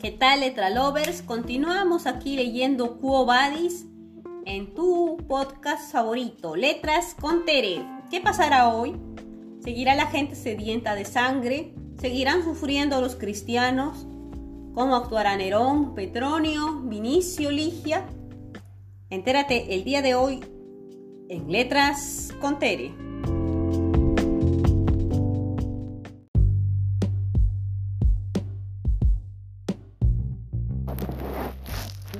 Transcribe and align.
¿Qué 0.00 0.10
tal, 0.10 0.40
letra 0.40 0.70
lovers? 0.70 1.20
Continuamos 1.20 2.06
aquí 2.06 2.34
leyendo 2.34 2.98
Quo 3.00 3.26
Vadis 3.26 3.84
en 4.46 4.72
tu 4.72 5.18
podcast 5.28 5.92
favorito, 5.92 6.56
Letras 6.56 7.14
con 7.20 7.44
Tere. 7.44 7.84
¿Qué 8.10 8.22
pasará 8.22 8.74
hoy? 8.74 8.96
¿Seguirá 9.62 9.94
la 9.94 10.06
gente 10.06 10.36
sedienta 10.36 10.94
de 10.94 11.04
sangre? 11.04 11.74
¿Seguirán 12.00 12.42
sufriendo 12.44 12.98
los 13.02 13.14
cristianos? 13.14 14.06
¿Cómo 14.72 14.96
actuará 14.96 15.36
Nerón, 15.36 15.94
Petronio, 15.94 16.80
Vinicio, 16.80 17.50
Ligia? 17.50 18.06
Entérate 19.10 19.74
el 19.74 19.84
día 19.84 20.00
de 20.00 20.14
hoy 20.14 20.40
en 21.28 21.52
Letras 21.52 22.32
con 22.40 22.58
Tere. 22.58 23.09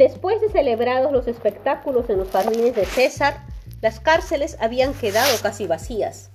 Después 0.00 0.40
de 0.40 0.48
celebrados 0.48 1.12
los 1.12 1.28
espectáculos 1.28 2.08
en 2.08 2.16
los 2.16 2.30
jardines 2.30 2.74
de 2.74 2.86
César, 2.86 3.44
las 3.82 4.00
cárceles 4.00 4.56
habían 4.58 4.94
quedado 4.94 5.28
casi 5.42 5.66
vacías. 5.66 6.30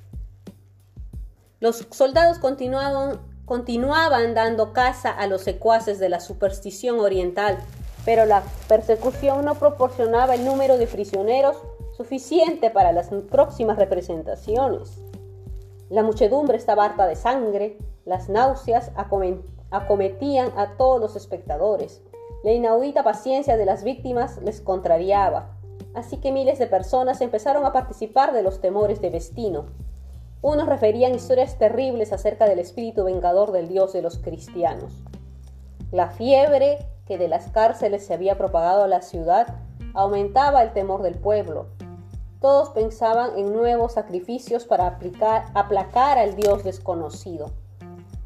Los 1.59 1.87
soldados 1.89 2.37
continuaban, 2.37 3.21
continuaban 3.45 4.35
dando 4.35 4.71
caza 4.71 5.09
a 5.09 5.25
los 5.25 5.41
secuaces 5.41 5.97
de 5.97 6.09
la 6.09 6.19
superstición 6.19 6.99
oriental, 6.99 7.57
pero 8.05 8.27
la 8.27 8.43
persecución 8.67 9.43
no 9.43 9.55
proporcionaba 9.55 10.35
el 10.35 10.45
número 10.45 10.77
de 10.77 10.85
prisioneros 10.85 11.57
suficiente 11.97 12.69
para 12.69 12.91
las 12.91 13.09
próximas 13.31 13.79
representaciones. 13.79 15.01
La 15.89 16.03
muchedumbre 16.03 16.55
estaba 16.55 16.85
harta 16.85 17.07
de 17.07 17.15
sangre, 17.15 17.79
las 18.05 18.29
náuseas 18.29 18.91
acometían 19.71 20.51
a 20.55 20.77
todos 20.77 21.01
los 21.01 21.15
espectadores. 21.15 22.03
La 22.45 22.51
inaudita 22.51 23.01
paciencia 23.03 23.57
de 23.57 23.65
las 23.65 23.83
víctimas 23.83 24.37
les 24.43 24.61
contrariaba, 24.61 25.57
así 25.95 26.17
que 26.17 26.31
miles 26.31 26.59
de 26.59 26.67
personas 26.67 27.19
empezaron 27.21 27.65
a 27.65 27.73
participar 27.73 28.33
de 28.33 28.43
los 28.43 28.61
temores 28.61 29.01
de 29.01 29.09
Vestino. 29.09 29.65
Unos 30.43 30.67
referían 30.67 31.15
historias 31.15 31.57
terribles 31.57 32.13
acerca 32.13 32.45
del 32.45 32.59
espíritu 32.59 33.03
vengador 33.03 33.51
del 33.51 33.67
Dios 33.67 33.93
de 33.93 34.03
los 34.03 34.19
cristianos. 34.19 34.93
La 35.91 36.11
fiebre 36.11 36.77
que 37.07 37.17
de 37.17 37.29
las 37.29 37.49
cárceles 37.49 38.05
se 38.05 38.13
había 38.13 38.37
propagado 38.37 38.83
a 38.83 38.87
la 38.87 39.01
ciudad 39.01 39.47
aumentaba 39.95 40.61
el 40.61 40.71
temor 40.71 41.01
del 41.01 41.15
pueblo. 41.15 41.69
Todos 42.41 42.69
pensaban 42.69 43.39
en 43.39 43.53
nuevos 43.53 43.93
sacrificios 43.93 44.65
para 44.65 44.99
aplacar 45.55 46.19
al 46.19 46.35
Dios 46.35 46.63
desconocido. 46.63 47.49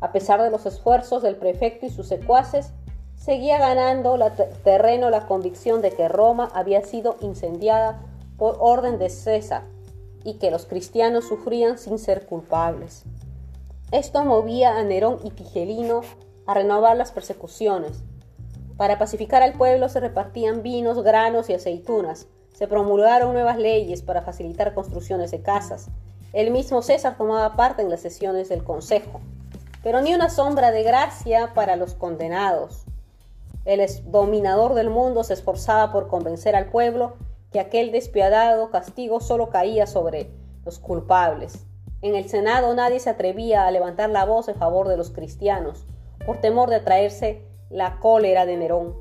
A 0.02 0.12
pesar 0.12 0.42
de 0.42 0.50
los 0.50 0.66
esfuerzos 0.66 1.24
del 1.24 1.38
prefecto 1.38 1.86
y 1.86 1.90
sus 1.90 2.08
secuaces, 2.08 2.74
seguía 3.20 3.60
ganando 3.60 4.18
terreno 4.64 5.10
la 5.10 5.28
convicción 5.28 5.82
de 5.82 5.92
que 5.92 6.08
Roma 6.08 6.50
había 6.54 6.82
sido 6.84 7.18
incendiada 7.22 8.02
por 8.38 8.58
orden 8.60 8.98
de 8.98 9.10
César 9.10 9.64
y 10.24 10.36
que 10.36 10.50
los 10.50 10.66
cristianos 10.66 11.28
sufrían 11.28 11.78
sin 11.78 12.00
ser 12.00 12.26
culpables. 12.26 13.04
Esto 13.92 14.24
movía 14.24 14.78
a 14.78 14.84
Nerón 14.84 15.20
y 15.24 15.32
Tigelino 15.32 16.02
a 16.48 16.54
renovar 16.54 16.96
las 16.96 17.12
persecuciones. 17.12 18.02
Para 18.78 18.98
pacificar 18.98 19.44
al 19.44 19.54
pueblo 19.54 19.90
se 19.90 20.00
repartían 20.00 20.64
vinos, 20.64 21.04
granos 21.04 21.50
y 21.50 21.54
aceitunas. 21.54 22.28
Se 22.54 22.68
promulgaron 22.68 23.34
nuevas 23.34 23.58
leyes 23.58 24.02
para 24.02 24.22
facilitar 24.22 24.74
construcciones 24.74 25.32
de 25.32 25.42
casas. 25.42 25.90
El 26.32 26.52
mismo 26.52 26.82
César 26.82 27.18
tomaba 27.18 27.56
parte 27.56 27.82
en 27.82 27.90
las 27.90 28.02
sesiones 28.02 28.48
del 28.48 28.64
Consejo. 28.64 29.20
Pero 29.84 30.02
ni 30.02 30.14
una 30.14 30.30
sombra 30.30 30.72
de 30.72 30.84
gracia 30.84 31.54
para 31.54 31.76
los 31.76 31.96
condenados. 31.96 32.86
El 33.70 33.88
dominador 34.06 34.74
del 34.74 34.90
mundo 34.90 35.24
se 35.24 35.34
esforzaba 35.34 35.92
por 35.92 36.08
convencer 36.08 36.56
al 36.56 36.72
pueblo 36.72 37.14
que 37.52 37.60
aquel 37.60 37.92
despiadado 37.92 38.72
castigo 38.72 39.20
solo 39.22 39.52
caía 39.52 39.86
sobre 39.86 40.32
los 40.66 40.80
culpables. 40.80 41.68
En 42.02 42.16
el 42.16 42.28
Senado 42.28 42.74
nadie 42.74 43.00
se 43.00 43.12
atrevía 43.12 43.68
a 43.68 43.72
levantar 43.72 44.10
la 44.10 44.26
voz 44.26 44.48
en 44.48 44.56
favor 44.56 44.88
de 44.88 44.98
los 44.98 45.12
cristianos, 45.12 45.86
por 46.26 46.42
temor 46.42 46.72
de 46.72 46.78
atraerse 46.78 47.46
la 47.70 48.00
cólera 48.00 48.48
de 48.48 48.58
Nerón. 48.58 48.96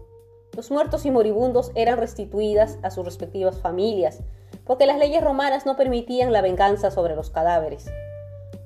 Los 0.54 0.70
muertos 0.70 1.06
y 1.06 1.10
moribundos 1.10 1.72
eran 1.75 1.97
restituidas 1.97 2.78
a 2.82 2.91
sus 2.91 3.06
respectivas 3.06 3.62
familias, 3.62 4.20
porque 4.66 4.84
las 4.84 4.98
leyes 4.98 5.25
romanas 5.25 5.64
no 5.64 5.76
permitían 5.76 6.31
la 6.31 6.43
venganza 6.43 6.91
sobre 6.91 7.16
los 7.16 7.31
cadáveres. 7.31 7.91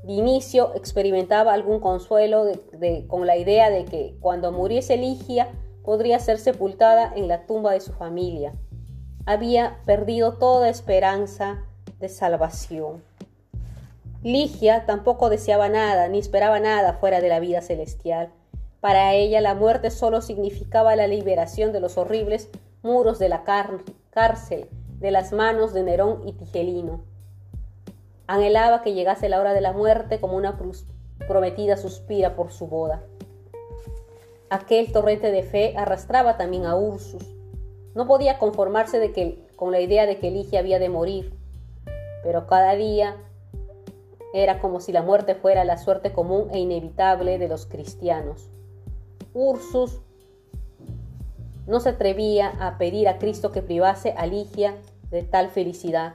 Vinicio 0.03 0.75
experimentaba 0.75 1.53
algún 1.53 1.79
consuelo 1.79 2.47
con 3.07 3.29
la 3.29 3.37
idea 3.37 3.71
de 3.71 3.85
que 3.85 4.17
cuando 4.21 4.51
muriese 4.51 4.97
Ligia 4.97 5.49
podría 5.85 6.19
ser 6.19 6.39
sepultada 6.39 7.13
en 7.15 7.29
la 7.29 7.47
tumba 7.47 7.73
de 7.73 7.81
su 7.81 7.93
familia. 7.93 8.53
Había 9.27 9.79
perdido 9.85 10.35
toda 10.35 10.69
esperanza 10.69 11.65
de 12.01 12.09
salvación. 12.09 13.03
Ligia 14.23 14.87
tampoco 14.87 15.31
deseaba 15.31 15.69
nada 15.69 16.09
ni 16.09 16.19
esperaba 16.19 16.61
nada 16.61 16.95
fuera 16.95 17.21
de 17.21 17.29
la 17.29 17.41
vida 17.41 17.61
celestial. 17.61 18.31
Para 18.81 19.15
ella 19.15 19.41
la 19.41 19.55
muerte 19.55 19.91
solo 19.91 20.23
significaba 20.23 20.97
la 20.97 21.07
liberación 21.07 21.73
de 21.73 21.81
los 21.81 21.99
horribles 21.99 22.49
muros 22.83 23.19
de 23.19 23.29
la 23.29 23.45
cárcel, 23.45 24.69
de 24.99 25.11
las 25.11 25.33
manos 25.33 25.73
de 25.73 25.83
Nerón 25.85 26.23
y 26.27 26.33
Tigelino. 26.33 27.05
Anhelaba 28.27 28.83
que 28.83 28.95
llegase 28.95 29.29
la 29.29 29.41
hora 29.41 29.55
de 29.55 29.61
la 29.61 29.73
muerte 29.73 30.21
como 30.21 30.37
una 30.37 30.57
prometida 31.27 31.77
suspira 31.77 32.35
por 32.35 32.53
su 32.53 32.67
boda. 32.67 33.03
Aquel 34.53 34.93
torrente 34.93 35.31
de 35.31 35.45
fe 35.45 35.73
arrastraba 35.79 36.37
también 36.37 36.67
a 36.67 36.77
Ursus. 36.77 37.25
No 37.95 38.07
podía 38.07 38.39
conformarse 38.39 39.01
con 39.57 39.73
la 39.73 39.81
idea 39.81 40.05
de 40.05 40.19
que 40.19 40.31
Ligia 40.31 40.59
había 40.59 40.79
de 40.79 40.91
morir, 40.91 41.33
pero 42.23 42.47
cada 42.47 42.75
día 42.75 43.17
era 44.35 44.59
como 44.61 44.81
si 44.81 44.93
la 44.93 45.01
muerte 45.01 45.35
fuera 45.35 45.65
la 45.65 45.79
suerte 45.79 46.13
común 46.13 46.49
e 46.53 46.59
inevitable 46.59 47.39
de 47.39 47.49
los 47.49 47.65
cristianos. 47.65 48.51
Ursus 49.33 50.03
no 51.67 51.81
se 51.81 51.89
atrevía 51.89 52.49
a 52.61 52.77
pedir 52.77 53.09
a 53.09 53.17
Cristo 53.17 53.53
que 53.53 53.63
privase 53.63 54.13
a 54.19 54.27
Ligia 54.27 54.75
de 55.11 55.23
tal 55.23 55.49
felicidad. 55.49 56.13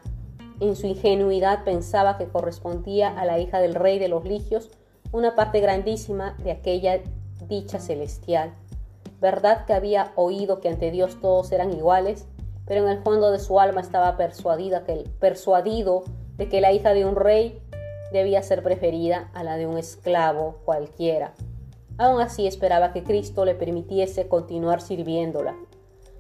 En 0.59 0.75
su 0.75 0.86
ingenuidad 0.86 1.64
pensaba 1.64 2.19
que 2.19 2.28
correspondía 2.28 3.19
a 3.19 3.25
la 3.25 3.40
hija 3.40 3.59
del 3.59 3.74
rey 3.74 3.98
de 3.98 4.09
los 4.09 4.25
ligios 4.25 4.69
una 5.12 5.34
parte 5.34 5.59
grandísima 5.59 6.36
de 6.44 6.52
aquella 6.52 7.02
dicha 7.47 7.80
celestial. 7.80 8.53
Verdad 9.19 9.66
que 9.66 9.74
había 9.74 10.12
oído 10.16 10.59
que 10.59 10.69
ante 10.69 10.91
Dios 10.91 11.19
todos 11.22 11.52
eran 11.52 11.72
iguales, 11.72 12.28
pero 12.66 12.84
en 12.84 12.90
el 12.90 13.03
fondo 13.03 13.31
de 13.31 13.40
su 13.40 13.59
alma 13.59 13.81
estaba 13.81 14.18
persuadida 14.18 14.84
que, 14.84 15.09
persuadido 15.19 16.03
de 16.36 16.50
que 16.50 16.62
la 16.62 16.72
hija 16.72 16.94
de 16.94 17.06
un 17.06 17.16
rey 17.16 17.62
debía 18.12 18.44
ser 18.44 18.63
preferida 18.63 19.31
a 19.34 19.44
la 19.44 19.57
de 19.57 19.68
un 19.68 19.78
esclavo 19.78 20.57
cualquiera. 20.66 21.34
Aún 21.97 22.22
así 22.22 22.46
esperaba 22.46 22.94
que 22.94 23.03
Cristo 23.03 23.44
le 23.44 23.56
permitiese 23.56 24.28
continuar 24.28 24.81
sirviéndola. 24.81 25.56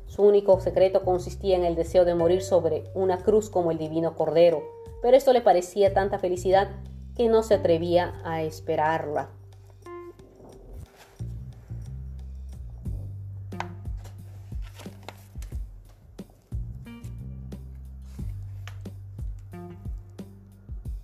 Su 0.07 0.23
único 0.23 0.59
secreto 0.59 1.03
consistía 1.03 1.55
en 1.55 1.65
el 1.65 1.75
deseo 1.75 2.03
de 2.03 2.15
morir 2.15 2.41
sobre 2.41 2.85
una 2.95 3.19
cruz 3.19 3.49
como 3.49 3.71
el 3.71 3.77
divino 3.77 4.15
Cordero, 4.15 4.63
pero 5.01 5.15
esto 5.15 5.33
le 5.33 5.41
parecía 5.41 5.93
tanta 5.93 6.17
felicidad 6.17 6.69
que 7.15 7.29
no 7.29 7.43
se 7.43 7.55
atrevía 7.55 8.15
a 8.23 8.41
esperarla. 8.41 9.29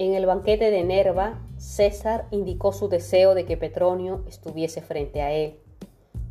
En 0.03 0.15
el 0.15 0.25
banquete 0.25 0.69
de 0.69 0.83
Nerva, 0.83 1.39
César 1.55 2.25
indicó 2.29 2.73
su 2.73 2.89
deseo 2.89 3.35
de 3.35 3.45
que 3.45 3.55
Petronio 3.55 4.25
estuviese 4.27 4.81
frente 4.81 5.21
a 5.21 5.31
él, 5.31 5.61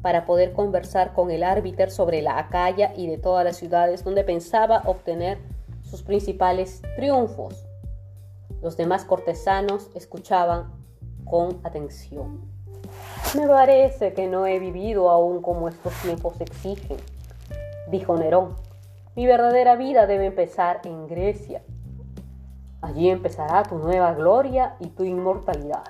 para 0.02 0.26
poder 0.26 0.52
conversar 0.52 1.14
con 1.14 1.30
el 1.30 1.42
árbiter 1.42 1.90
sobre 1.90 2.20
la 2.20 2.38
Acaya 2.38 2.92
y 2.94 3.06
de 3.06 3.16
todas 3.16 3.46
las 3.46 3.56
ciudades 3.56 4.04
donde 4.04 4.24
pensaba 4.24 4.82
obtener 4.84 5.38
sus 5.80 6.02
principales 6.02 6.82
triunfos. 6.96 7.66
Los 8.60 8.76
demás 8.76 9.06
cortesanos 9.06 9.88
escuchaban 9.94 10.70
con 11.24 11.58
atención. 11.64 12.42
Me 13.34 13.48
parece 13.48 14.12
que 14.12 14.26
no 14.26 14.46
he 14.46 14.58
vivido 14.58 15.08
aún 15.08 15.40
como 15.40 15.70
estos 15.70 15.94
tiempos 16.02 16.38
exigen, 16.42 16.98
dijo 17.90 18.18
Nerón. 18.18 18.54
Mi 19.16 19.24
verdadera 19.24 19.76
vida 19.76 20.06
debe 20.06 20.26
empezar 20.26 20.82
en 20.84 21.06
Grecia 21.06 21.62
Allí 22.82 23.08
empezará 23.08 23.62
tu 23.62 23.78
nueva 23.78 24.12
gloria 24.12 24.74
y 24.80 24.88
tu 24.88 25.04
inmortalidad, 25.04 25.84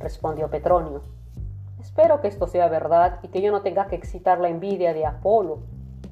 respondió 0.00 0.50
Petronio. 0.50 1.02
Espero 1.80 2.20
que 2.20 2.26
esto 2.26 2.48
sea 2.48 2.68
verdad 2.68 3.20
y 3.22 3.28
que 3.28 3.40
yo 3.40 3.52
no 3.52 3.62
tenga 3.62 3.86
que 3.86 3.94
excitar 3.94 4.40
la 4.40 4.48
envidia 4.48 4.94
de 4.94 5.06
Apolo. 5.06 5.60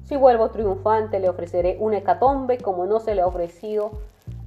Si 0.05 0.15
vuelvo 0.15 0.49
triunfante 0.49 1.19
le 1.19 1.27
ofreceré 1.27 1.75
un 1.79 1.93
hecatombe 1.93 2.57
como 2.57 2.85
no 2.85 3.01
se 3.01 3.15
le 3.15 3.21
ha 3.21 3.27
ofrecido 3.27 3.91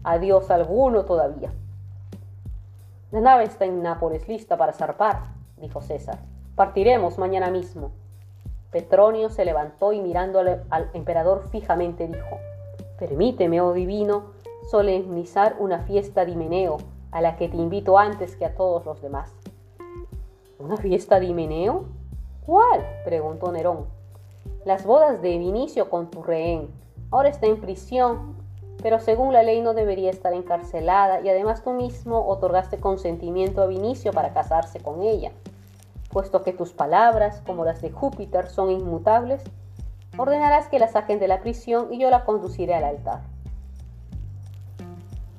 a 0.02 0.18
Dios 0.18 0.50
alguno 0.50 1.04
todavía. 1.04 1.52
La 3.10 3.20
nave 3.20 3.44
está 3.44 3.66
en 3.66 3.82
Nápoles 3.82 4.26
lista 4.26 4.56
para 4.56 4.72
zarpar, 4.72 5.24
dijo 5.58 5.82
César. 5.82 6.20
Partiremos 6.56 7.18
mañana 7.18 7.50
mismo. 7.50 7.90
Petronio 8.70 9.28
se 9.28 9.44
levantó 9.44 9.92
y 9.92 10.00
mirando 10.00 10.38
al, 10.38 10.64
al 10.70 10.90
emperador 10.94 11.48
fijamente 11.50 12.06
dijo, 12.06 12.38
Permíteme, 12.98 13.60
oh 13.60 13.72
divino, 13.72 14.33
solemnizar 14.70 15.56
una 15.58 15.80
fiesta 15.80 16.24
de 16.24 16.32
Himeneo, 16.32 16.78
a 17.10 17.20
la 17.20 17.36
que 17.36 17.48
te 17.48 17.56
invito 17.56 17.98
antes 17.98 18.34
que 18.36 18.44
a 18.44 18.54
todos 18.54 18.84
los 18.84 19.00
demás. 19.02 19.32
¿Una 20.58 20.76
fiesta 20.76 21.20
de 21.20 21.26
Himeneo? 21.26 21.84
¿Cuál? 22.46 22.84
preguntó 23.04 23.52
Nerón. 23.52 23.86
Las 24.64 24.84
bodas 24.84 25.20
de 25.20 25.38
Vinicio 25.38 25.90
con 25.90 26.10
tu 26.10 26.22
rehén. 26.22 26.68
Ahora 27.10 27.28
está 27.28 27.46
en 27.46 27.60
prisión, 27.60 28.36
pero 28.82 28.98
según 28.98 29.32
la 29.32 29.42
ley 29.42 29.60
no 29.60 29.74
debería 29.74 30.10
estar 30.10 30.32
encarcelada 30.32 31.20
y 31.20 31.28
además 31.28 31.62
tú 31.62 31.72
mismo 31.72 32.26
otorgaste 32.26 32.78
consentimiento 32.78 33.62
a 33.62 33.66
Vinicio 33.66 34.12
para 34.12 34.32
casarse 34.32 34.80
con 34.80 35.02
ella. 35.02 35.32
Puesto 36.10 36.42
que 36.42 36.52
tus 36.52 36.72
palabras, 36.72 37.42
como 37.46 37.64
las 37.64 37.82
de 37.82 37.90
Júpiter, 37.90 38.48
son 38.48 38.70
inmutables, 38.70 39.42
ordenarás 40.16 40.68
que 40.68 40.78
la 40.78 40.88
saquen 40.88 41.18
de 41.18 41.28
la 41.28 41.40
prisión 41.40 41.92
y 41.92 41.98
yo 41.98 42.10
la 42.10 42.24
conduciré 42.24 42.74
al 42.74 42.84
altar. 42.84 43.33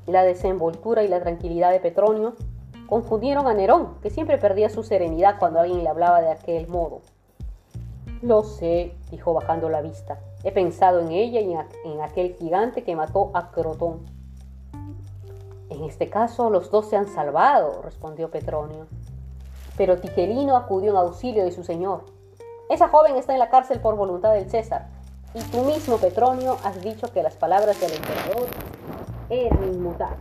La 0.07 0.23
desenvoltura 0.23 1.03
y 1.03 1.07
la 1.07 1.21
tranquilidad 1.21 1.71
de 1.71 1.79
Petronio 1.79 2.35
confundieron 2.87 3.47
a 3.47 3.53
Nerón, 3.53 3.95
que 4.01 4.09
siempre 4.09 4.37
perdía 4.37 4.69
su 4.69 4.83
serenidad 4.83 5.39
cuando 5.39 5.59
alguien 5.59 5.83
le 5.83 5.89
hablaba 5.89 6.21
de 6.21 6.29
aquel 6.29 6.67
modo. 6.67 7.01
Lo 8.21 8.43
sé, 8.43 8.93
dijo 9.09 9.33
bajando 9.33 9.69
la 9.69 9.81
vista. 9.81 10.19
He 10.43 10.51
pensado 10.51 10.99
en 10.99 11.11
ella 11.11 11.39
y 11.41 11.53
en 11.89 12.01
aquel 12.01 12.35
gigante 12.35 12.83
que 12.83 12.95
mató 12.95 13.31
a 13.33 13.51
Crotón. 13.51 14.05
En 15.69 15.83
este 15.83 16.09
caso 16.09 16.49
los 16.49 16.69
dos 16.69 16.87
se 16.87 16.95
han 16.95 17.07
salvado, 17.07 17.81
respondió 17.81 18.29
Petronio. 18.29 18.85
Pero 19.77 19.97
Tigelino 19.99 20.55
acudió 20.55 20.91
en 20.91 20.97
auxilio 20.97 21.43
de 21.43 21.51
su 21.51 21.63
señor. 21.63 22.05
Esa 22.69 22.87
joven 22.87 23.15
está 23.15 23.33
en 23.33 23.39
la 23.39 23.49
cárcel 23.49 23.79
por 23.79 23.95
voluntad 23.95 24.33
del 24.33 24.49
César. 24.49 24.87
Y 25.33 25.39
tú 25.51 25.63
mismo, 25.63 25.97
Petronio, 25.97 26.57
has 26.63 26.81
dicho 26.81 27.11
que 27.11 27.21
las 27.21 27.35
palabras 27.35 27.79
del 27.81 27.91
emperador 27.91 28.47
eran 29.29 29.73
inmutables. 29.73 30.19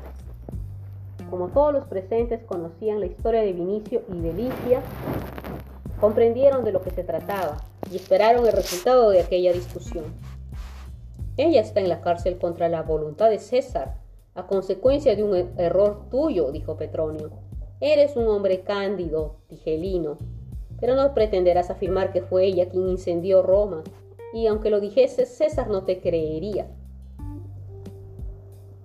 Como 1.31 1.49
todos 1.49 1.73
los 1.73 1.87
presentes 1.87 2.43
conocían 2.45 3.01
la 3.01 3.07
historia 3.07 3.43
de 3.43 3.53
Vinicio 3.53 4.03
y 4.13 4.21
de 4.21 4.33
Licia, 4.33 4.83
comprendieron 6.01 6.65
de 6.65 6.73
lo 6.73 6.83
que 6.83 6.91
se 6.91 7.05
trataba 7.05 7.57
y 7.91 7.97
esperaron 7.97 8.47
el 8.47 8.53
resultado 8.53 9.11
de 9.11 9.21
aquella 9.21 9.53
discusión. 9.53 10.05
Ella 11.37 11.61
está 11.61 11.81
en 11.81 11.89
la 11.89 12.01
cárcel 12.01 12.39
contra 12.39 12.69
la 12.69 12.83
voluntad 12.83 13.31
de 13.31 13.39
César, 13.39 13.97
a 14.35 14.47
consecuencia 14.47 15.17
de 15.17 15.23
un 15.23 15.35
er-, 15.35 15.49
error 15.59 16.09
tuyo, 16.11 16.53
dijo 16.53 16.77
Petronio. 16.77 17.31
Eres 17.81 18.17
un 18.17 18.29
hombre 18.29 18.61
cándido, 18.61 19.37
tigelino, 19.49 20.19
pero 20.81 20.95
no 20.95 21.15
pretenderás 21.15 21.71
afirmar 21.71 22.13
que 22.13 22.23
fue 22.23 22.45
ella 22.45 22.69
quien 22.69 22.89
incendió 22.89 23.43
Roma, 23.43 23.83
y 24.33 24.47
aunque 24.47 24.71
lo 24.71 24.81
dijese, 24.81 25.27
César 25.27 25.69
no 25.69 25.85
te 25.85 26.01
creería. 26.01 26.69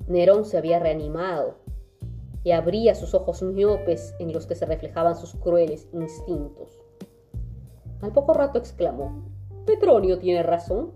Nerón 0.10 0.44
se 0.44 0.58
había 0.58 0.80
reanimado 0.80 1.56
y 2.44 2.52
abría 2.52 2.96
sus 2.96 3.14
ojos 3.14 3.44
miopes 3.44 4.16
en 4.20 4.34
los 4.34 4.48
que 4.48 4.56
se 4.56 4.66
reflejaban 4.66 5.16
sus 5.16 5.36
crueles 5.36 5.88
instintos. 5.94 6.82
Al 8.02 8.12
poco 8.12 8.34
rato 8.34 8.58
exclamó, 8.58 9.24
Petronio 9.66 10.18
tiene 10.18 10.42
razón. 10.42 10.94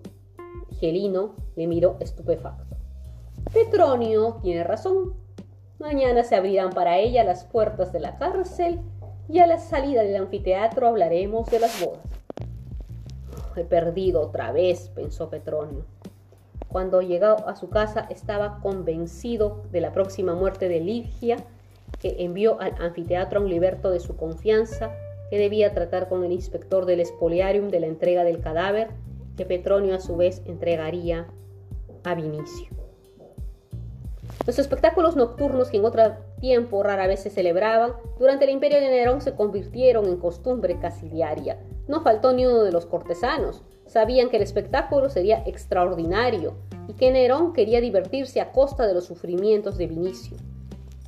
Gelino 0.80 1.36
le 1.56 1.68
miró 1.68 1.98
estupefacto. 2.00 2.76
Petronio 3.54 4.40
tiene 4.42 4.64
razón. 4.64 5.14
Mañana 5.78 6.24
se 6.24 6.36
abrirán 6.36 6.72
para 6.72 6.98
ella 6.98 7.24
las 7.24 7.46
puertas 7.46 7.94
de 7.94 8.00
la 8.00 8.18
cárcel 8.18 8.82
y 9.30 9.40
a 9.40 9.48
la 9.48 9.60
salida 9.60 10.02
del 10.02 10.16
anfiteatro 10.16 10.88
hablaremos 10.88 11.52
de 11.52 11.60
las 11.60 11.86
bodas. 11.86 12.02
he 13.56 13.64
perdido 13.64 14.22
otra 14.22 14.52
vez, 14.52 14.90
pensó 14.90 15.30
Petronio. 15.30 15.86
Cuando 16.74 17.04
llegó 17.04 17.48
a 17.48 17.56
su 17.56 17.70
casa 17.70 18.08
estaba 18.10 18.60
convencido 18.60 19.62
de 19.72 19.80
la 19.80 19.92
próxima 19.92 20.34
muerte 20.34 20.68
de 20.68 20.80
Ligia, 20.80 21.38
que 22.00 22.16
envió 22.24 22.60
al 22.60 22.74
anfiteatro 22.82 23.40
a 23.40 23.44
un 23.44 23.50
liberto 23.52 23.92
de 23.92 24.00
su 24.00 24.18
confianza, 24.18 24.90
que 25.30 25.38
debía 25.38 25.76
tratar 25.76 26.10
con 26.10 26.24
el 26.24 26.32
inspector 26.32 26.88
del 26.88 27.02
espoliarium 27.02 27.70
de 27.70 27.80
la 27.80 27.86
entrega 27.86 28.24
del 28.24 28.40
cadáver, 28.40 28.88
que 29.38 29.46
Petronio 29.46 29.94
a 29.94 30.00
su 30.00 30.18
vez 30.18 30.42
entregaría 30.46 31.28
a 32.04 32.16
Vinicio. 32.16 32.70
Los 34.48 34.58
espectáculos 34.58 35.16
nocturnos 35.16 35.70
que 35.70 35.78
en 35.78 35.86
otro 35.86 36.16
tiempo 36.42 36.82
rara 36.82 37.06
vez 37.06 37.20
se 37.20 37.30
celebraban, 37.30 37.94
durante 38.18 38.46
el 38.46 38.50
imperio 38.50 38.80
de 38.80 38.90
Nerón 38.90 39.22
se 39.22 39.36
convirtieron 39.36 40.08
en 40.08 40.18
costumbre 40.18 40.80
casi 40.80 41.08
diaria. 41.08 41.60
No 41.88 42.02
faltó 42.02 42.34
ni 42.34 42.48
uno 42.48 42.64
de 42.64 42.72
los 42.72 42.88
cortesanos, 42.88 43.64
Sabían 43.94 44.30
que 44.30 44.38
el 44.38 44.42
espectáculo 44.42 45.08
sería 45.08 45.44
extraordinario 45.46 46.56
y 46.88 46.94
que 46.94 47.12
Nerón 47.12 47.54
quería 47.54 47.80
divertirse 47.80 48.42
a 48.42 48.52
costa 48.52 48.88
de 48.88 48.96
los 48.96 49.06
sufrimientos 49.06 49.78
de 49.78 49.86
Vinicio. 49.86 50.36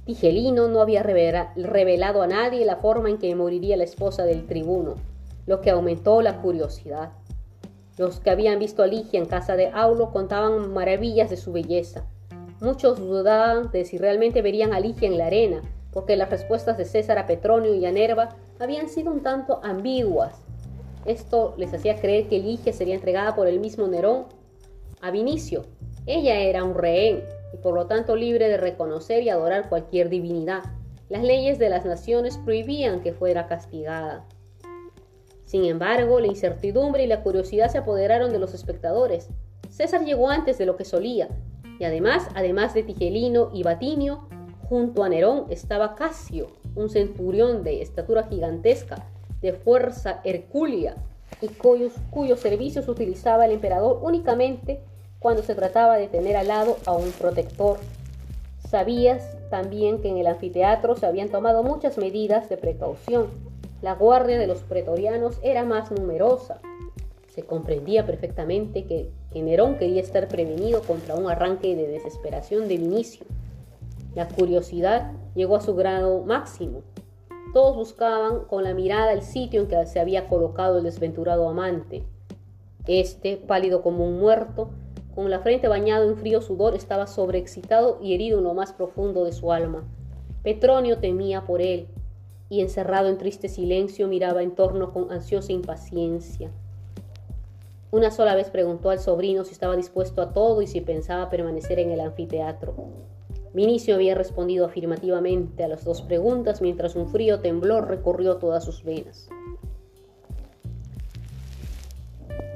Tigelino 0.05 0.67
no 0.67 0.81
había 0.81 1.01
revelado 1.01 2.21
a 2.21 2.27
nadie 2.27 2.63
la 2.63 2.75
forma 2.75 3.09
en 3.09 3.17
que 3.17 3.33
moriría 3.33 3.75
la 3.75 3.85
esposa 3.85 4.23
del 4.25 4.45
tribuno, 4.45 4.97
lo 5.47 5.61
que 5.61 5.71
aumentó 5.71 6.21
la 6.21 6.43
curiosidad. 6.43 7.13
Los 7.97 8.19
que 8.19 8.29
habían 8.29 8.59
visto 8.59 8.83
a 8.83 8.87
Ligia 8.87 9.19
en 9.19 9.25
casa 9.25 9.55
de 9.55 9.71
Aulo 9.73 10.11
contaban 10.11 10.71
maravillas 10.71 11.31
de 11.31 11.37
su 11.37 11.51
belleza. 11.51 12.05
Muchos 12.61 12.99
dudaban 12.99 13.71
de 13.71 13.83
si 13.85 13.97
realmente 13.97 14.43
verían 14.43 14.73
a 14.73 14.79
Ligia 14.79 15.07
en 15.07 15.17
la 15.17 15.25
arena, 15.25 15.63
porque 15.91 16.15
las 16.15 16.29
respuestas 16.29 16.77
de 16.77 16.85
César 16.85 17.17
a 17.17 17.25
Petronio 17.25 17.73
y 17.73 17.83
a 17.87 17.91
Nerva 17.91 18.35
habían 18.59 18.89
sido 18.89 19.11
un 19.11 19.23
tanto 19.23 19.59
ambiguas 19.63 20.44
esto 21.05 21.53
les 21.57 21.73
hacía 21.73 21.99
creer 21.99 22.27
que 22.27 22.39
Ligia 22.39 22.73
sería 22.73 22.95
entregada 22.95 23.35
por 23.35 23.47
el 23.47 23.59
mismo 23.59 23.87
Nerón 23.87 24.25
a 25.01 25.11
Vinicio. 25.11 25.63
Ella 26.05 26.39
era 26.39 26.63
un 26.63 26.75
rehén 26.75 27.23
y 27.53 27.57
por 27.57 27.75
lo 27.75 27.85
tanto 27.85 28.15
libre 28.15 28.49
de 28.49 28.57
reconocer 28.57 29.23
y 29.23 29.29
adorar 29.29 29.69
cualquier 29.69 30.09
divinidad. 30.09 30.63
Las 31.09 31.23
leyes 31.23 31.59
de 31.59 31.69
las 31.69 31.85
naciones 31.85 32.37
prohibían 32.37 33.01
que 33.01 33.13
fuera 33.13 33.47
castigada. 33.47 34.25
Sin 35.45 35.63
embargo, 35.65 36.19
la 36.19 36.27
incertidumbre 36.27 37.03
y 37.03 37.07
la 37.07 37.21
curiosidad 37.21 37.69
se 37.69 37.77
apoderaron 37.77 38.31
de 38.31 38.39
los 38.39 38.55
espectadores. 38.55 39.29
César 39.69 40.03
llegó 40.03 40.29
antes 40.29 40.57
de 40.57 40.65
lo 40.65 40.75
que 40.75 40.85
solía, 40.85 41.29
y 41.79 41.83
además, 41.83 42.27
además 42.33 42.73
de 42.73 42.83
Tigelino 42.83 43.51
y 43.53 43.61
Batinio, 43.61 44.27
junto 44.67 45.03
a 45.03 45.09
Nerón 45.09 45.45
estaba 45.49 45.93
Casio, 45.93 46.47
un 46.75 46.89
centurión 46.89 47.63
de 47.63 47.81
estatura 47.81 48.23
gigantesca, 48.23 49.07
de 49.41 49.53
fuerza 49.53 50.21
hercúlea 50.23 50.95
y 51.41 51.47
cuyos, 51.47 51.93
cuyos 52.09 52.39
servicios 52.39 52.87
utilizaba 52.87 53.45
el 53.45 53.51
emperador 53.51 53.99
únicamente 54.01 54.81
cuando 55.19 55.43
se 55.43 55.55
trataba 55.55 55.97
de 55.97 56.07
tener 56.07 56.37
al 56.37 56.47
lado 56.47 56.77
a 56.85 56.93
un 56.93 57.11
protector. 57.11 57.79
Sabías 58.69 59.37
también 59.49 60.01
que 60.01 60.09
en 60.09 60.17
el 60.17 60.27
anfiteatro 60.27 60.95
se 60.95 61.05
habían 61.05 61.29
tomado 61.29 61.63
muchas 61.63 61.97
medidas 61.97 62.49
de 62.49 62.57
precaución. 62.57 63.29
La 63.81 63.95
guardia 63.95 64.37
de 64.37 64.47
los 64.47 64.59
pretorianos 64.61 65.39
era 65.43 65.63
más 65.63 65.91
numerosa. 65.91 66.59
Se 67.33 67.43
comprendía 67.43 68.05
perfectamente 68.05 68.85
que, 68.85 69.09
que 69.31 69.41
Nerón 69.41 69.77
quería 69.77 70.01
estar 70.01 70.27
prevenido 70.27 70.81
contra 70.81 71.15
un 71.15 71.29
arranque 71.29 71.75
de 71.75 71.87
desesperación 71.87 72.67
de 72.67 72.77
Vinicio. 72.77 73.25
La 74.15 74.27
curiosidad 74.27 75.11
llegó 75.35 75.57
a 75.57 75.61
su 75.61 75.75
grado 75.75 76.23
máximo. 76.23 76.81
Todos 77.55 77.77
buscaban 77.77 78.43
con 78.49 78.65
la 78.65 78.73
mirada 78.73 79.13
el 79.13 79.21
sitio 79.21 79.61
en 79.61 79.67
que 79.67 79.85
se 79.85 80.01
había 80.01 80.27
colocado 80.27 80.79
el 80.79 80.83
desventurado 80.83 81.47
amante. 81.47 82.03
Este, 82.85 83.37
pálido 83.37 83.81
como 83.81 84.05
un 84.05 84.19
muerto, 84.19 84.71
con 85.15 85.29
la 85.29 85.39
frente 85.39 85.69
bañado 85.69 86.03
en 86.09 86.17
frío 86.17 86.41
sudor, 86.41 86.75
estaba 86.75 87.07
sobreexcitado 87.07 87.97
y 88.01 88.13
herido 88.13 88.39
en 88.39 88.43
lo 88.43 88.53
más 88.53 88.73
profundo 88.73 89.23
de 89.23 89.31
su 89.31 89.53
alma. 89.53 89.85
Petronio 90.43 90.97
temía 90.97 91.45
por 91.45 91.61
él, 91.61 91.87
y 92.49 92.59
encerrado 92.59 93.07
en 93.07 93.17
triste 93.17 93.47
silencio 93.47 94.09
miraba 94.09 94.43
en 94.43 94.53
torno 94.53 94.91
con 94.91 95.09
ansiosa 95.13 95.53
impaciencia. 95.53 96.51
Una 97.89 98.11
sola 98.11 98.35
vez 98.35 98.49
preguntó 98.49 98.89
al 98.89 98.99
sobrino 98.99 99.45
si 99.45 99.53
estaba 99.53 99.77
dispuesto 99.77 100.21
a 100.21 100.33
todo 100.33 100.61
y 100.61 100.67
si 100.67 100.81
pensaba 100.81 101.29
permanecer 101.29 101.79
en 101.79 101.91
el 101.91 102.01
anfiteatro. 102.01 102.75
Vinicio 103.55 103.95
había 103.95 104.15
respondido 104.15 104.65
afirmativamente 104.65 105.63
a 105.63 105.69
las 105.69 105.85
dos 105.85 106.01
preguntas 106.01 106.61
mientras 106.61 106.93
un 106.97 107.07
frío 107.07 107.39
temblor 107.39 107.87
recorrió 107.87 108.35
todas 108.35 108.65
sus 108.65 108.83
venas. 108.83 109.29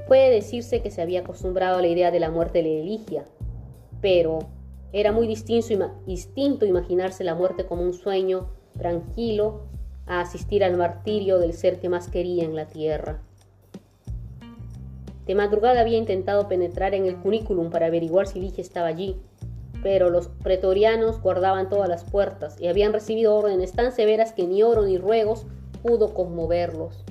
Puede 0.10 0.30
decirse 0.30 0.82
que 0.82 0.92
se 0.92 1.02
había 1.02 1.22
acostumbrado 1.22 1.78
a 1.78 1.82
la 1.82 1.88
idea 1.88 2.12
de 2.12 2.20
la 2.20 2.30
muerte 2.30 2.64
de 2.64 2.82
Eligia, 2.82 3.24
pero 4.02 4.40
era 4.92 5.14
muy 5.14 5.26
distinto, 5.26 6.66
imaginarse 6.66 7.24
la 7.24 7.34
muerte 7.34 7.66
como 7.66 7.84
un 7.84 7.94
sueño 7.94 8.50
tranquilo 8.78 9.62
a 10.06 10.20
asistir 10.20 10.66
al 10.66 10.76
martirio 10.76 11.40
del 11.40 11.54
ser 11.54 11.80
que 11.80 11.88
más 11.88 12.10
quería 12.10 12.44
en 12.44 12.58
la 12.58 12.68
tierra. 12.68 13.22
De 15.26 15.34
madrugada 15.34 15.80
había 15.80 15.98
intentado 15.98 16.50
penetrar 16.50 16.94
en 16.94 17.06
el 17.06 17.16
cunículum 17.16 17.70
para 17.70 17.86
averiguar 17.86 18.28
si 18.28 18.42
Ligia 18.42 18.64
estaba 18.64 18.88
allí, 18.88 19.16
pero 19.82 20.10
los 20.10 20.28
pretorianos 20.28 21.22
guardaban 21.22 21.70
todas 21.70 21.90
las 21.90 22.04
puertas 22.04 22.60
y 22.60 22.68
habían 22.68 22.94
recibido 22.94 23.36
órdenes 23.36 23.74
tan 23.74 23.92
severas 23.92 24.34
que 24.34 24.46
ni 24.48 24.64
oro 24.64 24.84
ni 24.84 24.98
ruegos 24.98 25.46
pudo 25.82 26.14
conmoverlos. 26.14 27.04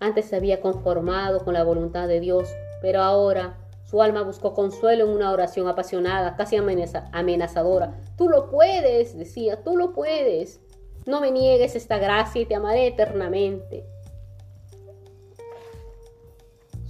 Antes 0.00 0.26
se 0.26 0.36
había 0.36 0.60
conformado 0.60 1.44
con 1.44 1.54
la 1.54 1.64
voluntad 1.64 2.08
de 2.08 2.20
Dios, 2.20 2.48
pero 2.82 3.00
ahora 3.00 3.56
su 3.84 4.02
alma 4.02 4.22
buscó 4.22 4.52
consuelo 4.52 5.04
en 5.04 5.10
una 5.10 5.32
oración 5.32 5.66
apasionada, 5.68 6.36
casi 6.36 6.56
amenazadora. 6.56 7.94
Tú 8.16 8.28
lo 8.28 8.50
puedes, 8.50 9.16
decía, 9.16 9.62
tú 9.62 9.76
lo 9.76 9.92
puedes. 9.92 10.60
No 11.06 11.20
me 11.20 11.30
niegues 11.30 11.76
esta 11.76 11.98
gracia 11.98 12.42
y 12.42 12.46
te 12.46 12.54
amaré 12.54 12.86
eternamente. 12.88 13.86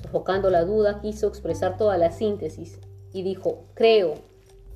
Sofocando 0.03 0.51
la 0.51 0.65
duda, 0.65 1.01
quiso 1.01 1.29
expresar 1.29 1.77
toda 1.77 1.99
la 1.99 2.11
síntesis 2.11 2.81
y 3.15 3.23
dijo, 3.23 3.65
creo, 3.75 4.17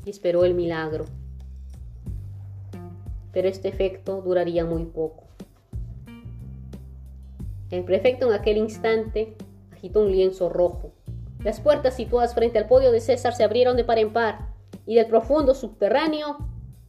y 0.07 0.11
esperó 0.11 0.45
el 0.45 0.55
milagro. 0.55 1.05
Pero 3.33 3.49
este 3.49 3.69
efecto 3.69 4.23
duraría 4.23 4.65
muy 4.65 4.85
poco. 4.85 5.25
El 7.71 7.85
prefecto 7.85 8.29
en 8.29 8.33
aquel 8.33 8.57
instante 8.57 9.37
agitó 9.73 10.01
un 10.01 10.13
lienzo 10.13 10.49
rojo. 10.49 10.93
Las 11.43 11.61
puertas 11.61 11.97
situadas 11.97 12.33
frente 12.33 12.59
al 12.59 12.69
podio 12.69 12.93
de 12.93 13.01
César 13.01 13.35
se 13.35 13.45
abrieron 13.45 13.77
de 13.77 13.85
par 13.85 13.99
en 13.99 14.13
par 14.13 14.49
y 14.87 14.95
del 14.95 15.07
profundo 15.07 15.53
subterráneo 15.53 16.39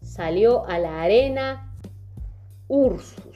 salió 0.02 0.66
a 0.68 0.78
la 0.78 1.02
arena 1.02 1.76
Ursus. 2.68 3.29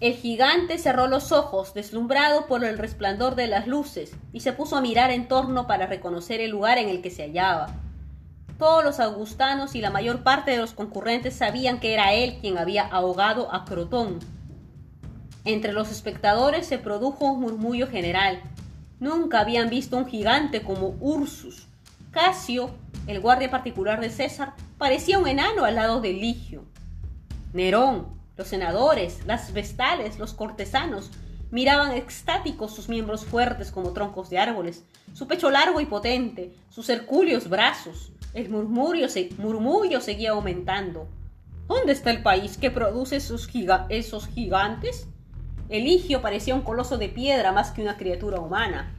El 0.00 0.14
gigante 0.14 0.78
cerró 0.78 1.08
los 1.08 1.32
ojos, 1.32 1.74
deslumbrado 1.74 2.46
por 2.46 2.64
el 2.64 2.78
resplandor 2.78 3.34
de 3.34 3.48
las 3.48 3.66
luces, 3.66 4.12
y 4.32 4.40
se 4.40 4.52
puso 4.52 4.76
a 4.76 4.80
mirar 4.80 5.10
en 5.10 5.26
torno 5.26 5.66
para 5.66 5.88
reconocer 5.88 6.40
el 6.40 6.52
lugar 6.52 6.78
en 6.78 6.88
el 6.88 7.02
que 7.02 7.10
se 7.10 7.22
hallaba. 7.22 7.74
Todos 8.58 8.84
los 8.84 9.00
augustanos 9.00 9.74
y 9.74 9.80
la 9.80 9.90
mayor 9.90 10.22
parte 10.22 10.52
de 10.52 10.58
los 10.58 10.72
concurrentes 10.72 11.34
sabían 11.34 11.80
que 11.80 11.94
era 11.94 12.12
él 12.12 12.38
quien 12.40 12.58
había 12.58 12.86
ahogado 12.86 13.52
a 13.52 13.64
Crotón. 13.64 14.20
Entre 15.44 15.72
los 15.72 15.90
espectadores 15.90 16.66
se 16.66 16.78
produjo 16.78 17.24
un 17.24 17.40
murmullo 17.40 17.88
general. 17.88 18.40
Nunca 19.00 19.40
habían 19.40 19.68
visto 19.68 19.96
un 19.96 20.06
gigante 20.06 20.62
como 20.62 20.96
Ursus. 21.00 21.66
Casio, 22.12 22.70
el 23.08 23.20
guardia 23.20 23.50
particular 23.50 24.00
de 24.00 24.10
César, 24.10 24.54
parecía 24.76 25.18
un 25.18 25.26
enano 25.26 25.64
al 25.64 25.74
lado 25.74 26.00
de 26.00 26.12
Ligio. 26.12 26.64
Nerón, 27.52 28.17
los 28.38 28.46
senadores, 28.46 29.26
las 29.26 29.52
vestales, 29.52 30.18
los 30.18 30.32
cortesanos 30.32 31.10
miraban 31.50 31.92
extáticos 31.92 32.72
sus 32.72 32.88
miembros 32.88 33.24
fuertes 33.24 33.72
como 33.72 33.92
troncos 33.92 34.30
de 34.30 34.38
árboles, 34.38 34.84
su 35.12 35.26
pecho 35.26 35.50
largo 35.50 35.80
y 35.80 35.86
potente, 35.86 36.54
sus 36.70 36.88
hercúleos 36.88 37.48
brazos. 37.48 38.12
El 38.34 38.48
murmullo, 38.48 40.00
seguía 40.00 40.30
aumentando. 40.30 41.08
¿Dónde 41.66 41.92
está 41.92 42.10
el 42.12 42.22
país 42.22 42.56
que 42.56 42.70
produce 42.70 43.16
esos, 43.16 43.48
esos 43.88 44.28
gigantes? 44.28 45.08
Eligio 45.68 46.22
parecía 46.22 46.54
un 46.54 46.62
coloso 46.62 46.96
de 46.96 47.08
piedra 47.08 47.50
más 47.50 47.72
que 47.72 47.82
una 47.82 47.96
criatura 47.96 48.38
humana. 48.38 48.94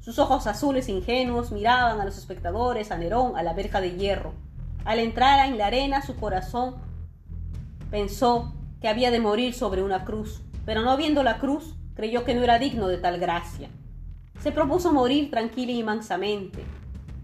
Sus 0.00 0.18
ojos 0.18 0.46
azules 0.46 0.88
ingenuos 0.88 1.52
miraban 1.52 2.00
a 2.00 2.04
los 2.06 2.16
espectadores, 2.16 2.90
a 2.90 2.96
Nerón, 2.96 3.36
a 3.36 3.42
la 3.42 3.52
verja 3.52 3.82
de 3.82 3.96
hierro. 3.96 4.32
Al 4.84 4.98
entrar 4.98 5.46
en 5.46 5.58
la 5.58 5.66
arena, 5.66 6.00
su 6.00 6.16
corazón 6.16 6.76
pensó 7.90 8.54
que 8.80 8.88
había 8.88 9.10
de 9.10 9.20
morir 9.20 9.54
sobre 9.54 9.82
una 9.82 10.04
cruz, 10.04 10.42
pero 10.64 10.82
no 10.82 10.96
viendo 10.96 11.22
la 11.22 11.38
cruz, 11.38 11.74
creyó 11.94 12.24
que 12.24 12.34
no 12.34 12.42
era 12.42 12.58
digno 12.58 12.88
de 12.88 12.98
tal 12.98 13.18
gracia. 13.18 13.68
Se 14.40 14.52
propuso 14.52 14.92
morir 14.92 15.30
tranquila 15.30 15.72
y 15.72 15.82
mansamente. 15.82 16.62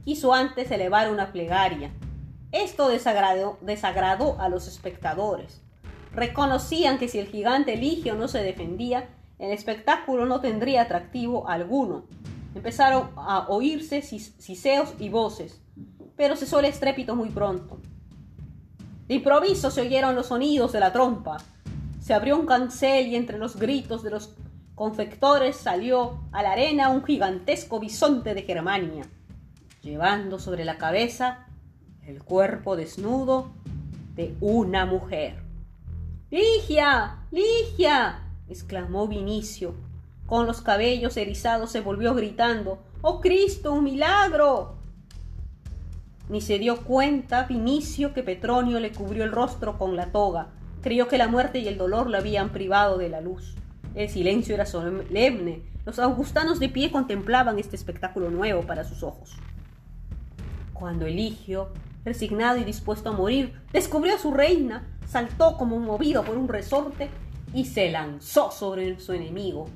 Quiso 0.04 0.34
antes 0.34 0.70
elevar 0.70 1.10
una 1.12 1.32
plegaria. 1.32 1.92
Esto 2.50 2.88
desagradó, 2.88 3.58
desagradó 3.60 4.40
a 4.40 4.48
los 4.48 4.66
espectadores. 4.66 5.62
Reconocían 6.12 6.98
que 6.98 7.08
si 7.08 7.18
el 7.18 7.28
gigante 7.28 7.74
Eligio 7.74 8.14
no 8.14 8.28
se 8.28 8.42
defendía, 8.42 9.08
el 9.38 9.50
espectáculo 9.50 10.26
no 10.26 10.40
tendría 10.40 10.82
atractivo 10.82 11.48
alguno. 11.48 12.04
Empezaron 12.54 13.10
a 13.16 13.46
oírse 13.48 14.02
siseos 14.02 14.94
y 14.98 15.08
voces, 15.08 15.60
pero 16.16 16.36
cesó 16.36 16.60
el 16.60 16.66
estrépito 16.66 17.16
muy 17.16 17.30
pronto. 17.30 17.78
De 19.08 19.14
improviso 19.14 19.70
se 19.70 19.82
oyeron 19.82 20.14
los 20.14 20.26
sonidos 20.26 20.72
de 20.72 20.80
la 20.80 20.92
trompa. 20.92 21.36
Se 22.00 22.14
abrió 22.14 22.38
un 22.38 22.46
cancel 22.46 23.08
y 23.08 23.16
entre 23.16 23.38
los 23.38 23.56
gritos 23.56 24.02
de 24.02 24.10
los 24.10 24.34
confectores 24.74 25.56
salió 25.56 26.20
a 26.32 26.42
la 26.42 26.52
arena 26.52 26.88
un 26.88 27.04
gigantesco 27.04 27.80
bisonte 27.80 28.34
de 28.34 28.42
Germania, 28.42 29.06
llevando 29.82 30.38
sobre 30.38 30.64
la 30.64 30.78
cabeza 30.78 31.46
el 32.06 32.22
cuerpo 32.22 32.76
desnudo 32.76 33.50
de 34.14 34.34
una 34.40 34.86
mujer. 34.86 35.42
Ligia, 36.30 37.18
Ligia, 37.30 38.22
exclamó 38.48 39.06
Vinicio. 39.06 39.74
Con 40.26 40.46
los 40.46 40.62
cabellos 40.62 41.16
erizados 41.16 41.70
se 41.70 41.80
volvió 41.80 42.14
gritando, 42.14 42.78
¡Oh 43.02 43.20
Cristo, 43.20 43.72
un 43.72 43.84
milagro! 43.84 44.73
Ni 46.28 46.40
se 46.40 46.58
dio 46.58 46.82
cuenta 46.84 47.44
Vinicio 47.44 48.14
que 48.14 48.22
Petronio 48.22 48.80
le 48.80 48.92
cubrió 48.92 49.24
el 49.24 49.32
rostro 49.32 49.76
con 49.76 49.94
la 49.94 50.06
toga. 50.06 50.48
Creyó 50.80 51.06
que 51.08 51.18
la 51.18 51.28
muerte 51.28 51.58
y 51.58 51.68
el 51.68 51.76
dolor 51.76 52.08
lo 52.08 52.16
habían 52.16 52.50
privado 52.50 52.96
de 52.96 53.08
la 53.08 53.20
luz. 53.20 53.54
El 53.94 54.08
silencio 54.08 54.54
era 54.54 54.66
solemne. 54.66 55.62
Los 55.84 55.98
augustanos 55.98 56.58
de 56.60 56.68
pie 56.68 56.90
contemplaban 56.90 57.58
este 57.58 57.76
espectáculo 57.76 58.30
nuevo 58.30 58.62
para 58.62 58.84
sus 58.84 59.02
ojos. 59.02 59.36
Cuando 60.72 61.06
Eligio, 61.06 61.68
resignado 62.04 62.58
y 62.58 62.64
dispuesto 62.64 63.10
a 63.10 63.12
morir, 63.12 63.52
descubrió 63.72 64.14
a 64.14 64.18
su 64.18 64.32
reina, 64.32 64.86
saltó 65.06 65.56
como 65.56 65.78
movido 65.78 66.24
por 66.24 66.38
un 66.38 66.48
resorte 66.48 67.10
y 67.52 67.66
se 67.66 67.90
lanzó 67.90 68.50
sobre 68.50 68.98
su 68.98 69.12
enemigo. 69.12 69.68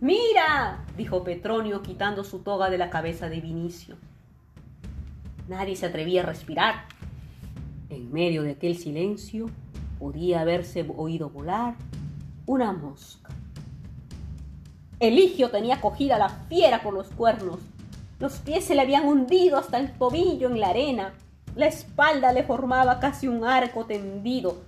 ¡Mira! 0.00 0.84
dijo 0.96 1.22
Petronio 1.22 1.82
quitando 1.82 2.24
su 2.24 2.40
toga 2.40 2.70
de 2.70 2.78
la 2.78 2.90
cabeza 2.90 3.28
de 3.28 3.40
Vinicio. 3.40 3.96
Nadie 5.48 5.76
se 5.76 5.86
atrevía 5.86 6.22
a 6.22 6.26
respirar. 6.26 6.86
En 7.90 8.12
medio 8.12 8.42
de 8.42 8.52
aquel 8.52 8.76
silencio 8.76 9.50
podía 9.98 10.40
haberse 10.40 10.86
oído 10.96 11.30
volar 11.30 11.74
una 12.46 12.72
mosca. 12.72 13.30
Eligio 15.00 15.50
tenía 15.50 15.80
cogida 15.80 16.18
la 16.18 16.28
fiera 16.28 16.82
por 16.82 16.94
los 16.94 17.08
cuernos. 17.08 17.58
Los 18.20 18.34
pies 18.34 18.64
se 18.64 18.76
le 18.76 18.82
habían 18.82 19.06
hundido 19.06 19.58
hasta 19.58 19.78
el 19.78 19.92
tobillo 19.92 20.48
en 20.48 20.60
la 20.60 20.68
arena. 20.68 21.14
La 21.56 21.66
espalda 21.66 22.32
le 22.32 22.44
formaba 22.44 23.00
casi 23.00 23.26
un 23.26 23.44
arco 23.44 23.84
tendido. 23.84 24.58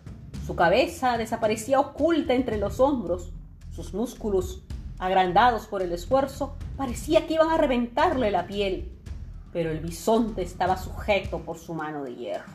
Su 0.44 0.56
cabeza 0.56 1.16
desaparecía 1.16 1.78
oculta 1.78 2.34
entre 2.34 2.58
los 2.58 2.80
hombros. 2.80 3.32
Sus 3.70 3.94
músculos, 3.94 4.64
agrandados 4.98 5.66
por 5.66 5.82
el 5.82 5.92
esfuerzo, 5.92 6.56
parecía 6.76 7.26
que 7.26 7.34
iban 7.34 7.50
a 7.50 7.58
reventarle 7.58 8.30
la 8.32 8.46
piel 8.46 8.90
pero 9.54 9.70
el 9.70 9.78
bisonte 9.78 10.42
estaba 10.42 10.76
sujeto 10.76 11.38
por 11.38 11.58
su 11.58 11.74
mano 11.74 12.02
de 12.02 12.16
hierro. 12.16 12.52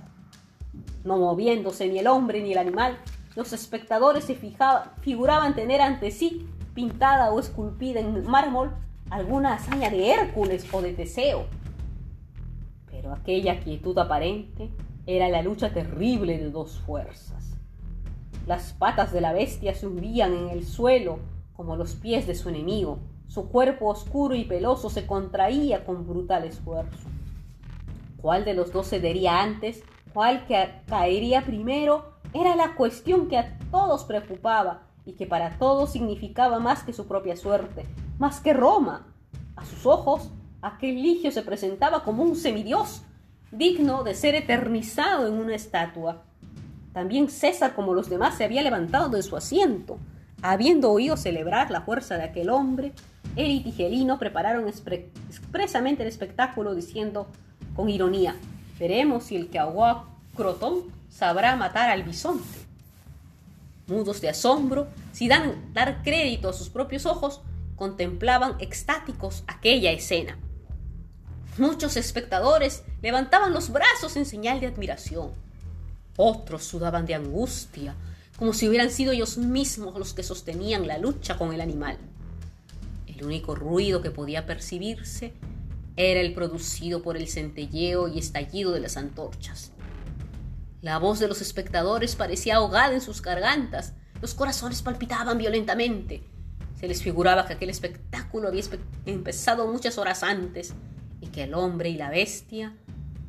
No 1.06 1.18
moviéndose 1.18 1.88
ni 1.88 1.98
el 1.98 2.08
hombre 2.08 2.44
ni 2.44 2.52
el 2.52 2.58
animal, 2.58 3.00
los 3.36 3.54
espectadores 3.54 4.26
se 4.26 4.36
figuraban 4.36 5.56
tener 5.56 5.80
ante 5.80 6.12
sí, 6.12 6.46
pintada 6.76 7.32
o 7.32 7.40
esculpida 7.40 8.02
en 8.02 8.28
mármol, 8.28 8.76
alguna 9.10 9.54
hazaña 9.54 9.90
de 9.90 10.12
Hércules 10.12 10.68
o 10.74 10.82
de 10.82 10.92
Teseo. 10.92 11.46
Pero 12.92 13.14
aquella 13.14 13.62
quietud 13.62 13.98
aparente 13.98 14.70
era 15.06 15.30
la 15.30 15.42
lucha 15.42 15.72
terrible 15.74 16.38
de 16.38 16.52
dos 16.52 16.80
fuerzas. 16.80 17.56
Las 18.46 18.74
patas 18.74 19.14
de 19.14 19.22
la 19.22 19.32
bestia 19.32 19.74
se 19.74 19.88
hundían 19.88 20.34
en 20.34 20.50
el 20.50 20.66
suelo 20.66 21.20
como 21.54 21.78
los 21.78 21.96
pies 21.96 22.28
de 22.28 22.36
su 22.36 22.50
enemigo, 22.50 23.00
su 23.30 23.48
cuerpo 23.48 23.88
oscuro 23.88 24.34
y 24.36 24.44
peloso 24.44 24.90
se 24.90 25.06
contraía 25.06 25.86
con 25.86 26.06
brutal 26.08 26.46
esfuerzo. 26.46 27.08
¿Cuál 28.22 28.44
de 28.44 28.56
los 28.56 28.74
dos 28.74 28.90
cedería 28.90 29.42
antes? 29.42 29.84
¿Cuál 30.14 30.46
que 30.48 30.82
caería 30.88 31.46
primero? 31.46 32.14
Era 32.34 32.56
la 32.56 32.76
cuestión 32.76 33.28
que 33.28 33.38
a 33.38 33.58
todos 33.72 34.04
preocupaba 34.04 34.82
y 35.06 35.14
que 35.14 35.28
para 35.28 35.58
todos 35.60 35.92
significaba 35.92 36.60
más 36.60 36.84
que 36.84 36.92
su 36.92 37.08
propia 37.08 37.38
suerte, 37.38 37.86
más 38.18 38.42
que 38.42 38.54
Roma. 38.54 39.06
A 39.56 39.64
sus 39.64 39.86
ojos, 39.86 40.32
aquel 40.62 41.02
ligio 41.02 41.32
se 41.32 41.44
presentaba 41.44 42.04
como 42.04 42.24
un 42.24 42.36
semidios, 42.36 43.04
digno 43.52 44.04
de 44.04 44.16
ser 44.16 44.34
eternizado 44.34 45.28
en 45.28 45.34
una 45.34 45.56
estatua. 45.56 46.24
También 46.94 47.30
César, 47.30 47.76
como 47.76 47.94
los 47.94 48.10
demás, 48.10 48.36
se 48.36 48.44
había 48.44 48.64
levantado 48.64 49.10
de 49.10 49.22
su 49.22 49.38
asiento, 49.38 50.00
habiendo 50.42 50.92
oído 50.92 51.16
celebrar 51.16 51.70
la 51.70 51.82
fuerza 51.82 52.18
de 52.18 52.24
aquel 52.24 52.50
hombre 52.50 52.94
él 53.40 53.52
y 53.52 53.60
Tigelino 53.62 54.20
prepararon 54.20 54.68
expresamente 54.68 56.04
el 56.04 56.10
espectáculo 56.10 56.76
diciendo 56.76 57.28
con 57.76 57.90
ironía, 57.90 58.36
veremos 58.78 59.26
si 59.26 59.38
el 59.38 59.50
que 59.50 59.60
ahogó 59.60 59.86
a 59.86 60.10
Crotón 60.36 60.84
sabrá 61.10 61.56
matar 61.56 61.90
al 61.90 62.04
bisonte. 62.04 62.60
Mudos 63.88 64.22
de 64.22 64.30
asombro, 64.30 64.88
sin 65.14 65.30
dar 65.74 66.04
crédito 66.04 66.50
a 66.50 66.54
sus 66.54 66.70
propios 66.70 67.06
ojos, 67.06 67.42
contemplaban 67.76 68.56
extáticos 68.60 69.44
aquella 69.48 69.92
escena. 69.92 70.38
Muchos 71.58 71.98
espectadores 71.98 72.84
levantaban 73.02 73.54
los 73.54 73.72
brazos 73.72 74.16
en 74.18 74.26
señal 74.26 74.60
de 74.60 74.68
admiración. 74.68 75.32
Otros 76.18 76.66
sudaban 76.66 77.06
de 77.06 77.16
angustia, 77.16 77.96
como 78.38 78.54
si 78.54 78.68
hubieran 78.68 78.92
sido 78.92 79.14
ellos 79.14 79.38
mismos 79.38 79.98
los 79.98 80.14
que 80.14 80.24
sostenían 80.24 80.88
la 80.88 80.98
lucha 80.98 81.38
con 81.38 81.54
el 81.54 81.62
animal. 81.62 81.98
El 83.20 83.26
único 83.26 83.54
ruido 83.54 84.02
que 84.02 84.12
podía 84.12 84.46
percibirse 84.46 85.34
era 85.98 86.22
el 86.22 86.34
producido 86.34 87.04
por 87.04 87.18
el 87.18 87.28
centelleo 87.28 88.08
y 88.08 88.18
estallido 88.18 88.72
de 88.72 88.80
las 88.80 88.96
antorchas. 88.96 89.74
La 90.82 91.00
voz 91.00 91.20
de 91.20 91.28
los 91.28 91.42
espectadores 91.42 92.16
parecía 92.16 92.56
ahogada 92.56 92.94
en 92.94 93.02
sus 93.02 93.22
gargantas, 93.22 93.94
los 94.22 94.34
corazones 94.34 94.82
palpitaban 94.82 95.38
violentamente. 95.38 96.24
Se 96.80 96.88
les 96.88 97.04
figuraba 97.04 97.46
que 97.46 97.54
aquel 97.54 97.70
espectáculo 97.70 98.48
había 98.48 98.64
empezado 99.06 99.68
muchas 99.68 99.98
horas 99.98 100.24
antes 100.24 100.74
y 101.20 101.28
que 101.28 101.44
el 101.44 101.56
hombre 101.56 101.90
y 101.90 101.98
la 101.98 102.10
bestia 102.10 102.74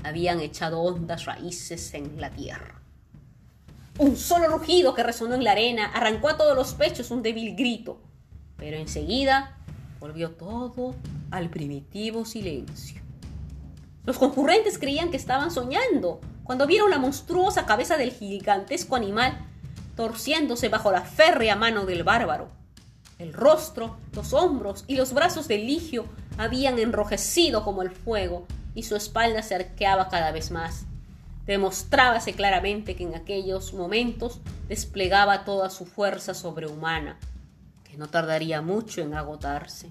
habían 0.05 0.39
echado 0.39 0.83
hondas 0.83 1.25
raíces 1.25 1.95
en 1.95 2.21
la 2.21 2.31
tierra. 2.31 2.81
Un 3.99 4.17
solo 4.17 4.47
rugido 4.47 4.95
que 4.95 5.03
resonó 5.03 5.35
en 5.35 5.43
la 5.43 5.51
arena 5.51 5.87
arrancó 5.87 6.29
a 6.29 6.37
todos 6.37 6.55
los 6.55 6.75
pechos 6.75 7.11
un 7.11 7.25
débil 7.25 7.57
grito, 7.57 8.01
pero 8.57 8.77
enseguida 8.77 9.57
volvió 10.01 10.31
todo 10.33 10.97
al 11.31 11.51
primitivo 11.51 12.25
silencio. 12.25 13.01
Los 14.05 14.19
concurrentes 14.19 14.79
creían 14.79 15.11
que 15.11 15.19
estaban 15.19 15.51
soñando 15.51 16.21
cuando 16.43 16.67
vieron 16.67 16.91
la 16.91 16.99
monstruosa 16.99 17.67
cabeza 17.67 17.97
del 17.97 18.11
gigantesco 18.11 18.97
animal 18.97 19.47
torciéndose 19.95 20.71
bajo 20.71 20.91
la 20.91 21.03
férrea 21.03 21.57
mano 21.57 21.85
del 21.85 22.03
bárbaro. 22.03 22.49
El 23.19 23.35
rostro, 23.35 23.99
los 24.15 24.33
hombros 24.33 24.85
y 24.87 24.97
los 24.97 25.13
brazos 25.13 25.47
del 25.47 25.67
ligio 25.67 26.07
habían 26.39 26.79
enrojecido 26.79 27.63
como 27.63 27.83
el 27.83 27.91
fuego 27.91 28.47
y 28.75 28.85
su 28.85 28.97
espalda 28.97 29.43
se 29.43 29.55
arqueaba 29.55 30.09
cada 30.09 30.33
vez 30.33 30.51
más. 30.51 30.87
Demostrábase 31.45 32.33
claramente 32.33 32.97
que 32.97 33.03
en 33.03 33.15
aquellos 33.15 33.75
momentos 33.75 34.41
desplegaba 34.69 35.45
toda 35.45 35.69
su 35.69 35.85
fuerza 35.85 36.33
sobrehumana, 36.33 37.19
que 37.91 37.99
no 37.99 38.09
tardaría 38.09 38.63
mucho 38.63 39.01
en 39.01 39.15
agotarse. 39.15 39.91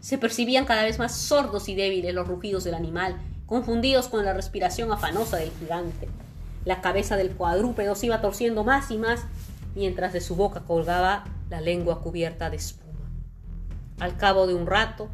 Se 0.00 0.16
percibían 0.16 0.64
cada 0.64 0.84
vez 0.84 0.98
más 0.98 1.14
sordos 1.14 1.68
y 1.68 1.74
débiles 1.74 2.14
los 2.14 2.26
rugidos 2.26 2.64
del 2.64 2.74
animal, 2.74 3.16
confundidos 3.44 4.08
con 4.08 4.24
la 4.24 4.32
respiración 4.32 4.90
afanosa 4.90 5.36
del 5.36 5.50
gigante. 5.50 6.08
La 6.64 6.80
cabeza 6.80 7.16
del 7.16 7.32
cuadrúpedo 7.32 7.94
se 7.94 8.06
iba 8.06 8.22
torciendo 8.22 8.64
más 8.64 8.90
y 8.90 8.96
más, 8.96 9.20
mientras 9.74 10.14
de 10.14 10.22
su 10.22 10.34
boca 10.34 10.60
colgaba 10.60 11.24
la 11.50 11.60
lengua 11.60 12.00
cubierta 12.00 12.48
de 12.48 12.56
espuma. 12.56 12.86
Al 13.98 14.16
cabo 14.16 14.46
de 14.46 14.54
un 14.54 14.66
rato, 14.66 15.08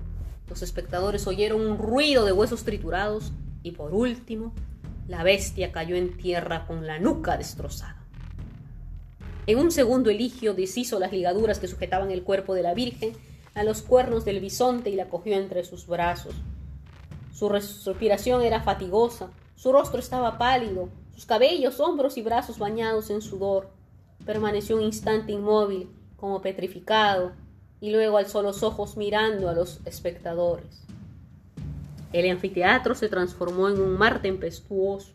los 0.49 0.63
espectadores 0.63 1.27
oyeron 1.27 1.61
un 1.61 1.77
ruido 1.77 2.25
de 2.25 2.33
huesos 2.33 2.63
triturados 2.63 3.33
y 3.65 3.73
por 3.73 3.95
último, 3.95 4.53
la 5.09 5.25
bestia 5.25 5.73
cayó 5.73 5.97
en 5.97 6.17
tierra 6.17 6.67
con 6.67 6.87
la 6.87 7.01
nuca 7.01 7.37
destrozada. 7.37 7.96
En 9.47 9.59
un 9.59 9.71
segundo 9.71 10.11
Eligio 10.11 10.55
deshizo 10.55 10.99
las 10.99 11.13
ligaduras 11.13 11.61
que 11.61 11.69
sujetaban 11.69 12.11
el 12.11 12.25
cuerpo 12.25 12.55
de 12.55 12.63
la 12.63 12.75
Virgen 12.75 13.13
a 13.55 13.63
los 13.63 13.81
cuernos 13.83 14.25
del 14.25 14.41
bisonte 14.41 14.91
y 14.91 14.97
la 14.97 15.09
cogió 15.09 15.37
entre 15.37 15.63
sus 15.65 15.87
brazos. 15.87 16.35
Su 17.33 17.49
respiración 17.49 18.43
era 18.43 18.63
fatigosa, 18.63 19.31
su 19.55 19.71
rostro 19.73 20.01
estaba 20.01 20.37
pálido, 20.37 20.89
sus 21.15 21.27
cabellos, 21.27 21.79
hombros 21.79 22.17
y 22.17 22.23
brazos 22.23 22.59
bañados 22.59 23.09
en 23.11 23.23
sudor. 23.23 23.71
Permaneció 24.25 24.77
un 24.77 24.83
instante 24.83 25.33
inmóvil, 25.33 25.91
como 26.17 26.43
petrificado, 26.43 27.33
y 27.81 27.91
luego 27.91 28.19
alzó 28.19 28.43
los 28.43 28.63
ojos 28.63 28.97
mirando 28.97 29.49
a 29.49 29.55
los 29.55 29.81
espectadores. 29.85 30.83
El 32.13 32.29
anfiteatro 32.31 32.95
se 32.95 33.09
transformó 33.09 33.69
en 33.69 33.81
un 33.81 33.97
mar 33.97 34.23
tempestuoso. 34.23 35.13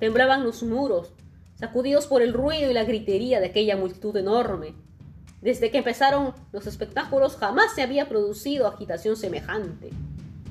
Temblaban 0.00 0.42
los 0.42 0.62
muros, 0.62 1.12
sacudidos 1.62 2.08
por 2.08 2.22
el 2.22 2.32
ruido 2.32 2.72
y 2.72 2.74
la 2.74 2.82
gritería 2.82 3.38
de 3.38 3.46
aquella 3.46 3.76
multitud 3.76 4.16
enorme. 4.16 4.74
Desde 5.40 5.70
que 5.70 5.78
empezaron 5.78 6.34
los 6.50 6.66
espectáculos 6.66 7.36
jamás 7.36 7.72
se 7.76 7.82
había 7.82 8.08
producido 8.08 8.66
agitación 8.66 9.14
semejante. 9.14 9.90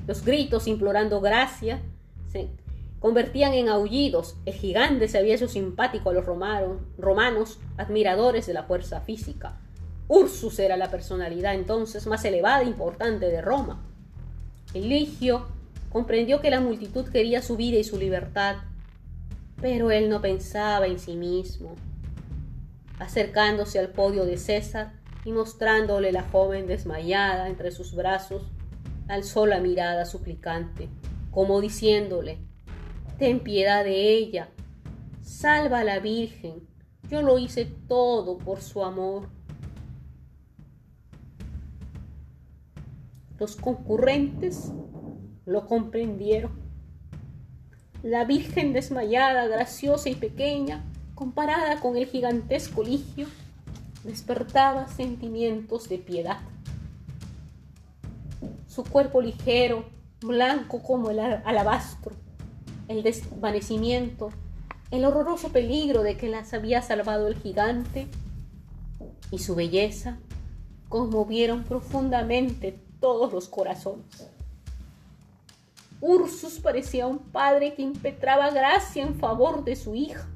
Los 0.07 0.23
gritos 0.23 0.67
implorando 0.67 1.19
gracia 1.19 1.81
se 2.31 2.47
convertían 3.01 3.53
en 3.55 3.67
aullidos. 3.67 4.37
El 4.45 4.53
gigante 4.53 5.09
se 5.09 5.17
había 5.17 5.35
hecho 5.35 5.49
simpático 5.49 6.11
a 6.11 6.13
los 6.13 6.23
romanos, 6.25 7.59
admiradores 7.75 8.47
de 8.47 8.53
la 8.53 8.63
fuerza 8.63 9.01
física. 9.01 9.59
Ursus 10.07 10.59
era 10.59 10.77
la 10.77 10.89
personalidad 10.89 11.55
entonces 11.55 12.07
más 12.07 12.23
elevada 12.23 12.61
e 12.61 12.67
importante 12.67 13.25
de 13.25 13.41
Roma. 13.41 13.83
Eligio 14.73 15.47
comprendió 15.89 16.39
que 16.39 16.51
la 16.51 16.61
multitud 16.61 17.09
quería 17.09 17.41
su 17.41 17.57
vida 17.57 17.79
y 17.79 17.83
su 17.83 17.97
libertad, 17.99 18.59
pero 19.61 19.91
él 19.91 20.09
no 20.09 20.21
pensaba 20.21 20.87
en 20.87 20.99
sí 20.99 21.15
mismo 21.15 21.75
acercándose 23.01 23.79
al 23.79 23.89
podio 23.89 24.25
de 24.25 24.37
César 24.37 24.93
y 25.25 25.31
mostrándole 25.31 26.11
la 26.11 26.21
joven 26.21 26.67
desmayada 26.67 27.49
entre 27.49 27.71
sus 27.71 27.95
brazos, 27.95 28.43
alzó 29.07 29.47
la 29.47 29.59
mirada 29.59 30.05
suplicante, 30.05 30.87
como 31.31 31.61
diciéndole, 31.61 32.37
Ten 33.17 33.39
piedad 33.39 33.83
de 33.83 34.15
ella, 34.15 34.49
salva 35.23 35.79
a 35.79 35.83
la 35.83 35.97
Virgen, 35.99 36.67
yo 37.09 37.23
lo 37.23 37.39
hice 37.39 37.65
todo 37.87 38.37
por 38.37 38.61
su 38.61 38.83
amor. 38.83 39.29
Los 43.39 43.55
concurrentes 43.55 44.71
lo 45.45 45.65
comprendieron. 45.65 46.60
La 48.03 48.25
Virgen 48.25 48.73
desmayada, 48.73 49.45
graciosa 49.45 50.09
y 50.09 50.15
pequeña, 50.15 50.83
comparada 51.13 51.79
con 51.79 51.97
el 51.97 52.07
gigantesco 52.07 52.81
ligio, 52.81 53.27
despertaba 54.03 54.87
sentimientos 54.87 55.87
de 55.87 55.99
piedad. 55.99 56.39
Su 58.67 58.83
cuerpo 58.83 59.21
ligero, 59.21 59.85
blanco 60.19 60.81
como 60.81 61.11
el 61.11 61.19
alabastro, 61.19 62.15
el 62.87 63.03
desvanecimiento, 63.03 64.31
el 64.89 65.05
horroroso 65.05 65.49
peligro 65.49 66.01
de 66.01 66.17
que 66.17 66.27
las 66.27 66.55
había 66.55 66.81
salvado 66.81 67.27
el 67.27 67.35
gigante 67.35 68.07
y 69.29 69.37
su 69.37 69.53
belleza 69.53 70.17
conmovieron 70.89 71.63
profundamente 71.63 72.79
todos 72.99 73.31
los 73.31 73.47
corazones. 73.47 74.27
Ursus 76.01 76.59
parecía 76.59 77.07
un 77.07 77.19
padre 77.19 77.73
que 77.73 77.81
impetraba 77.81 78.49
gracia 78.49 79.03
en 79.03 79.15
favor 79.15 79.63
de 79.63 79.75
su 79.75 79.95
hija 79.95 80.27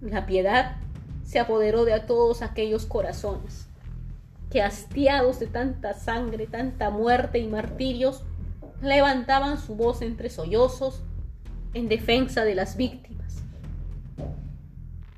la 0.00 0.24
piedad 0.24 0.76
se 1.24 1.38
apoderó 1.38 1.84
de 1.84 1.92
a 1.92 2.06
todos 2.06 2.42
aquellos 2.42 2.86
corazones 2.86 3.66
que, 4.50 4.62
hastiados 4.62 5.38
de 5.38 5.46
tanta 5.46 5.94
sangre, 5.94 6.46
tanta 6.46 6.90
muerte 6.90 7.38
y 7.38 7.46
martirios, 7.46 8.24
levantaban 8.82 9.58
su 9.58 9.76
voz 9.76 10.02
entre 10.02 10.30
sollozos 10.30 11.02
en 11.74 11.88
defensa 11.88 12.44
de 12.44 12.54
las 12.56 12.76
víctimas. 12.76 13.42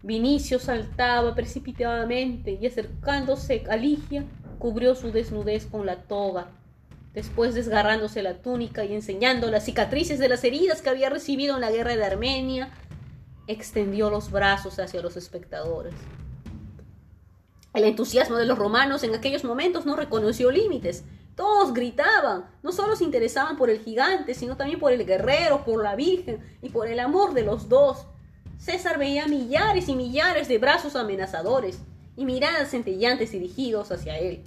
Vinicio 0.03 0.59
saltaba 0.59 1.35
precipitadamente 1.35 2.59
y 2.61 2.67
acercándose 2.67 3.65
a 3.71 3.77
Ligia, 3.77 4.25
cubrió 4.59 4.95
su 4.95 5.13
desnudez 5.13 5.65
con 5.67 5.87
la 5.87 6.03
toga. 6.03 6.49
Después 7.15 7.55
desgarrándose 7.55 8.23
la 8.23 8.39
túnica 8.39 8.85
y 8.85 8.95
enseñando 8.95 9.51
las 9.51 9.65
cicatrices 9.65 10.19
de 10.19 10.29
las 10.29 10.45
heridas 10.45 10.81
que 10.81 10.91
había 10.91 11.11
recibido 11.11 11.55
en 11.55 11.61
la 11.61 11.71
guerra 11.71 11.95
de 11.95 12.05
Armenia, 12.05 12.71
extendió 13.47 14.09
los 14.09 14.31
brazos 14.31 14.79
hacia 14.79 15.03
los 15.03 15.17
espectadores. 15.17 15.95
El 17.75 17.85
entusiasmo 17.85 18.37
de 18.37 18.47
los 18.47 18.59
romanos 18.59 19.03
en 19.03 19.15
aquellos 19.15 19.45
momentos 19.45 19.85
no 19.87 19.97
reconoció 19.97 20.51
límites. 20.51 21.05
Todos 21.35 21.73
gritaban, 21.73 22.51
no 22.63 22.73
solo 22.73 22.97
se 22.97 23.05
interesaban 23.05 23.57
por 23.57 23.71
el 23.71 23.81
gigante, 23.81 24.35
sino 24.35 24.57
también 24.57 24.79
por 24.79 24.93
el 24.93 25.07
guerrero, 25.07 25.65
por 25.65 25.83
la 25.83 25.97
Virgen 25.97 26.41
y 26.61 26.69
por 26.69 26.89
el 26.89 27.01
amor 27.01 27.33
de 27.35 27.43
los 27.43 27.69
dos. 27.69 28.07
César 28.59 28.99
veía 28.99 29.27
millares 29.27 29.89
y 29.89 29.97
millares 29.97 30.49
de 30.49 30.59
brazos 30.59 30.97
amenazadores 30.97 31.81
y 32.17 32.25
miradas 32.27 32.71
centellantes 32.71 33.33
dirigidos 33.33 33.91
hacia 33.91 34.19
él. 34.19 34.43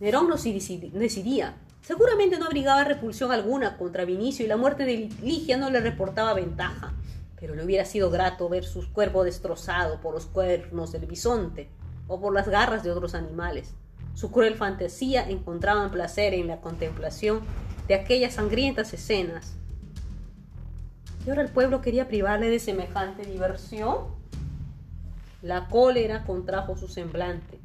Nerón 0.00 0.28
no 0.28 0.36
decidía. 0.36 1.56
Seguramente 1.80 2.38
no 2.38 2.46
abrigaba 2.46 2.84
repulsión 2.84 3.32
alguna 3.32 3.76
contra 3.76 4.04
Vinicio 4.04 4.44
y 4.44 4.48
la 4.48 4.56
muerte 4.56 4.84
de 4.84 5.08
Ligia 5.22 5.56
no 5.56 5.70
le 5.70 5.80
reportaba 5.80 6.34
ventaja 6.34 6.94
pero 7.38 7.54
le 7.54 7.64
hubiera 7.64 7.84
sido 7.84 8.10
grato 8.10 8.48
ver 8.48 8.64
su 8.64 8.92
cuerpo 8.92 9.24
destrozado 9.24 10.00
por 10.00 10.14
los 10.14 10.26
cuernos 10.26 10.92
del 10.92 11.06
bisonte 11.06 11.68
o 12.08 12.20
por 12.20 12.32
las 12.32 12.48
garras 12.48 12.82
de 12.82 12.90
otros 12.90 13.14
animales. 13.14 13.74
Su 14.14 14.30
cruel 14.30 14.54
fantasía 14.54 15.28
encontraba 15.28 15.90
placer 15.90 16.32
en 16.34 16.46
la 16.46 16.60
contemplación 16.60 17.40
de 17.88 17.94
aquellas 17.94 18.34
sangrientas 18.34 18.92
escenas. 18.94 19.54
¿Y 21.26 21.30
ahora 21.30 21.42
el 21.42 21.50
pueblo 21.50 21.82
quería 21.82 22.08
privarle 22.08 22.48
de 22.48 22.58
semejante 22.58 23.24
diversión? 23.24 24.14
La 25.42 25.68
cólera 25.68 26.24
contrajo 26.24 26.76
su 26.76 26.88
semblante. 26.88 27.60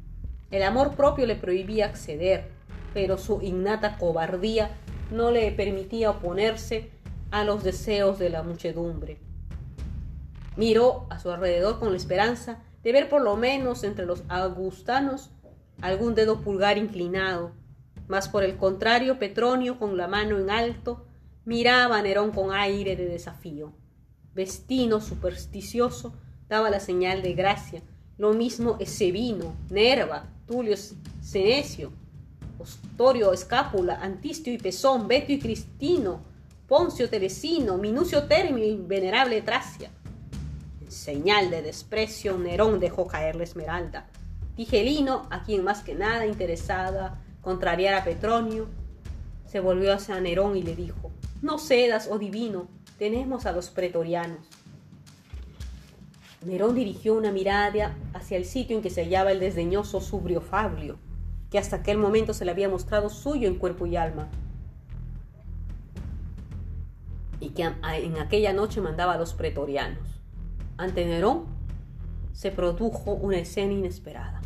El 0.52 0.62
amor 0.62 0.96
propio 0.96 1.26
le 1.26 1.34
prohibía 1.34 1.86
acceder, 1.86 2.50
pero 2.92 3.16
su 3.16 3.40
innata 3.40 3.96
cobardía 3.96 4.70
no 5.10 5.30
le 5.30 5.50
permitía 5.50 6.10
oponerse 6.10 6.90
a 7.30 7.42
los 7.42 7.64
deseos 7.64 8.18
de 8.18 8.28
la 8.28 8.42
muchedumbre. 8.42 9.18
Miró 10.56 11.06
a 11.08 11.18
su 11.18 11.30
alrededor 11.30 11.80
con 11.80 11.90
la 11.90 11.96
esperanza 11.96 12.62
de 12.84 12.92
ver 12.92 13.08
por 13.08 13.22
lo 13.22 13.36
menos 13.36 13.82
entre 13.82 14.04
los 14.04 14.24
augustanos 14.28 15.30
algún 15.80 16.14
dedo 16.14 16.42
pulgar 16.42 16.76
inclinado, 16.76 17.52
mas 18.06 18.28
por 18.28 18.44
el 18.44 18.56
contrario 18.56 19.18
Petronio 19.18 19.78
con 19.78 19.96
la 19.96 20.06
mano 20.06 20.38
en 20.38 20.50
alto 20.50 21.06
miraba 21.46 21.96
a 21.96 22.02
Nerón 22.02 22.30
con 22.30 22.52
aire 22.52 22.94
de 22.94 23.06
desafío. 23.06 23.72
Vestino 24.34 25.00
supersticioso 25.00 26.12
daba 26.46 26.68
la 26.68 26.80
señal 26.80 27.22
de 27.22 27.32
gracia, 27.32 27.82
lo 28.18 28.34
mismo 28.34 28.76
Esebino, 28.78 29.56
Nerva, 29.70 30.28
Tulio 30.46 30.76
Senecio, 31.20 31.92
Ostorio 32.58 33.32
Escápula, 33.32 34.00
Antistio 34.00 34.52
y 34.52 34.58
Pesón, 34.58 35.08
Beto 35.08 35.32
y 35.32 35.38
Cristino, 35.38 36.22
Poncio 36.68 37.08
Teresino, 37.08 37.78
Minucio 37.78 38.24
Termio 38.24 38.64
y 38.64 38.76
Venerable 38.76 39.42
Tracia. 39.42 39.90
En 40.80 40.90
señal 40.90 41.50
de 41.50 41.62
desprecio, 41.62 42.38
Nerón 42.38 42.80
dejó 42.80 43.06
caer 43.06 43.36
la 43.36 43.44
esmeralda. 43.44 44.08
Tigelino, 44.56 45.26
a 45.30 45.42
quien 45.42 45.64
más 45.64 45.82
que 45.82 45.94
nada 45.94 46.26
interesada 46.26 47.20
contrariar 47.40 47.94
a 47.94 48.04
Petronio, 48.04 48.68
se 49.46 49.60
volvió 49.60 49.92
hacia 49.92 50.20
Nerón 50.20 50.56
y 50.56 50.62
le 50.62 50.76
dijo, 50.76 51.10
no 51.42 51.58
cedas, 51.58 52.08
oh 52.10 52.18
divino, 52.18 52.68
tenemos 52.98 53.46
a 53.46 53.52
los 53.52 53.70
pretorianos. 53.70 54.46
Nerón 56.44 56.74
dirigió 56.74 57.14
una 57.14 57.30
mirada 57.30 57.94
hacia 58.14 58.36
el 58.36 58.44
sitio 58.44 58.76
en 58.76 58.82
que 58.82 58.90
se 58.90 59.04
hallaba 59.04 59.30
el 59.32 59.40
desdeñoso 59.40 60.00
Subrio 60.00 60.40
Fablio, 60.40 60.98
que 61.50 61.58
hasta 61.58 61.76
aquel 61.76 61.98
momento 61.98 62.34
se 62.34 62.44
le 62.44 62.50
había 62.50 62.68
mostrado 62.68 63.08
suyo 63.10 63.48
en 63.48 63.56
cuerpo 63.56 63.86
y 63.86 63.96
alma, 63.96 64.28
y 67.38 67.50
que 67.50 67.62
en 67.64 68.18
aquella 68.18 68.52
noche 68.52 68.80
mandaba 68.80 69.14
a 69.14 69.18
los 69.18 69.34
pretorianos. 69.34 70.20
Ante 70.76 71.04
Nerón 71.04 71.44
se 72.32 72.50
produjo 72.50 73.12
una 73.12 73.38
escena 73.38 73.72
inesperada. 73.72 74.40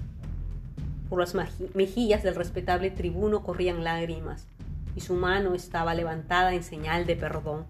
Por 1.08 1.20
las 1.20 1.34
mejillas 1.74 2.22
del 2.22 2.34
respetable 2.34 2.90
tribuno 2.90 3.42
corrían 3.42 3.84
lágrimas, 3.84 4.48
y 4.94 5.00
su 5.00 5.14
mano 5.14 5.54
estaba 5.54 5.94
levantada 5.94 6.54
en 6.54 6.62
señal 6.62 7.06
de 7.06 7.16
perdón. 7.16 7.66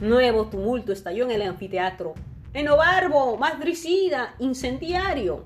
Nuevo 0.00 0.46
tumulto 0.46 0.92
estalló 0.92 1.24
en 1.24 1.32
el 1.32 1.42
anfiteatro, 1.42 2.14
enobarbo, 2.54 3.36
madricida, 3.36 4.34
incendiario. 4.38 5.44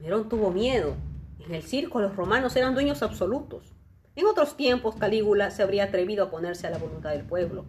Nerón 0.00 0.28
tuvo 0.28 0.50
miedo. 0.50 0.94
En 1.40 1.54
el 1.54 1.62
circo 1.62 2.00
los 2.00 2.14
romanos 2.14 2.54
eran 2.56 2.74
dueños 2.74 3.02
absolutos. 3.02 3.72
En 4.14 4.26
otros 4.26 4.56
tiempos 4.56 4.96
Calígula 4.96 5.50
se 5.50 5.62
habría 5.62 5.84
atrevido 5.84 6.24
a 6.24 6.30
ponerse 6.30 6.66
a 6.66 6.70
la 6.70 6.78
voluntad 6.78 7.10
del 7.10 7.24
pueblo, 7.24 7.64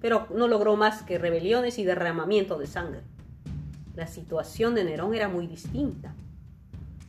pero 0.00 0.26
no 0.34 0.48
logró 0.48 0.76
más 0.76 1.02
que 1.02 1.18
rebeliones 1.18 1.78
y 1.78 1.84
derramamiento 1.84 2.58
de 2.58 2.66
sangre. 2.66 3.02
La 3.94 4.06
situación 4.06 4.74
de 4.74 4.84
Nerón 4.84 5.14
era 5.14 5.28
muy 5.28 5.46
distinta. 5.46 6.14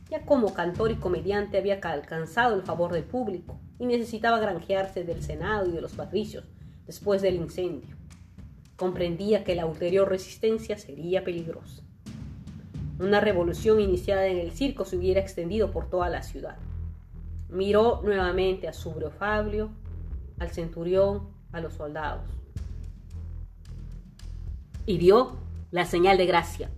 Ya 0.08 0.24
como 0.24 0.54
cantor 0.54 0.90
y 0.90 0.96
comediante 0.96 1.58
había 1.58 1.80
alcanzado 1.82 2.54
el 2.54 2.62
favor 2.62 2.92
del 2.92 3.04
público 3.04 3.60
y 3.78 3.84
necesitaba 3.84 4.38
granjearse 4.38 5.04
del 5.04 5.22
Senado 5.22 5.66
y 5.68 5.72
de 5.72 5.82
los 5.82 5.92
patricios 5.92 6.44
después 6.86 7.20
del 7.20 7.34
incendio 7.34 7.97
comprendía 8.78 9.42
que 9.42 9.56
la 9.56 9.66
ulterior 9.66 10.08
resistencia 10.08 10.78
sería 10.78 11.24
peligrosa. 11.24 11.82
Una 13.00 13.20
revolución 13.20 13.80
iniciada 13.80 14.26
en 14.28 14.38
el 14.38 14.52
circo 14.52 14.84
se 14.84 14.96
hubiera 14.96 15.20
extendido 15.20 15.72
por 15.72 15.90
toda 15.90 16.08
la 16.08 16.22
ciudad. 16.22 16.56
Miró 17.48 18.00
nuevamente 18.04 18.68
a 18.68 18.72
Subrio 18.72 19.10
Fabio, 19.10 19.70
al 20.38 20.50
centurión, 20.50 21.28
a 21.50 21.60
los 21.60 21.74
soldados. 21.74 22.30
Y 24.86 24.98
dio 24.98 25.38
la 25.72 25.84
señal 25.84 26.16
de 26.16 26.26
gracia. 26.26 26.70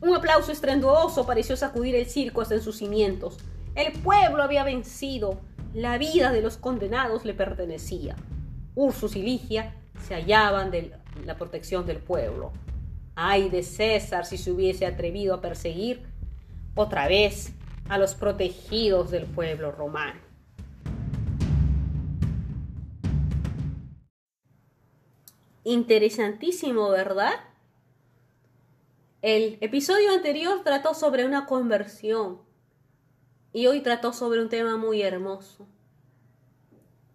Un 0.00 0.14
aplauso 0.14 0.50
estruendoso 0.50 1.26
pareció 1.26 1.58
sacudir 1.58 1.94
el 1.94 2.06
circo 2.06 2.40
hasta 2.40 2.54
en 2.54 2.62
sus 2.62 2.78
cimientos. 2.78 3.36
El 3.74 3.92
pueblo 4.00 4.42
había 4.42 4.64
vencido. 4.64 5.40
La 5.74 5.98
vida 5.98 6.32
de 6.32 6.40
los 6.40 6.56
condenados 6.56 7.26
le 7.26 7.34
pertenecía. 7.34 8.16
Ursus 8.74 9.14
y 9.14 9.22
Ligia 9.22 9.74
se 10.06 10.14
hallaban 10.14 10.70
del 10.70 10.94
la 11.24 11.36
protección 11.36 11.86
del 11.86 11.98
pueblo. 11.98 12.52
Ay 13.14 13.48
de 13.48 13.62
César 13.62 14.26
si 14.26 14.38
se 14.38 14.50
hubiese 14.50 14.86
atrevido 14.86 15.34
a 15.34 15.40
perseguir 15.40 16.02
otra 16.74 17.06
vez 17.06 17.52
a 17.88 17.98
los 17.98 18.14
protegidos 18.14 19.10
del 19.10 19.26
pueblo 19.26 19.70
romano. 19.70 20.20
Interesantísimo, 25.62 26.90
¿verdad? 26.90 27.32
El 29.22 29.56
episodio 29.62 30.12
anterior 30.12 30.62
trató 30.62 30.92
sobre 30.92 31.24
una 31.24 31.46
conversión 31.46 32.42
y 33.52 33.66
hoy 33.66 33.80
trató 33.80 34.12
sobre 34.12 34.42
un 34.42 34.50
tema 34.50 34.76
muy 34.76 35.00
hermoso, 35.00 35.66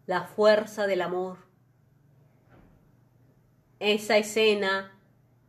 la 0.07 0.23
fuerza 0.23 0.87
del 0.87 1.01
amor 1.01 1.48
esa 3.79 4.17
escena 4.17 4.97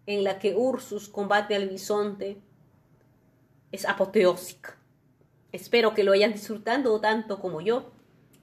en 0.06 0.24
la 0.24 0.38
que 0.38 0.54
Ursus 0.54 1.08
combate 1.08 1.54
al 1.54 1.68
bisonte 1.68 2.38
es 3.72 3.86
apoteósica. 3.86 4.76
Espero 5.52 5.94
que 5.94 6.04
lo 6.04 6.12
hayan 6.12 6.32
disfrutado 6.32 7.00
tanto 7.00 7.40
como 7.40 7.60
yo. 7.60 7.90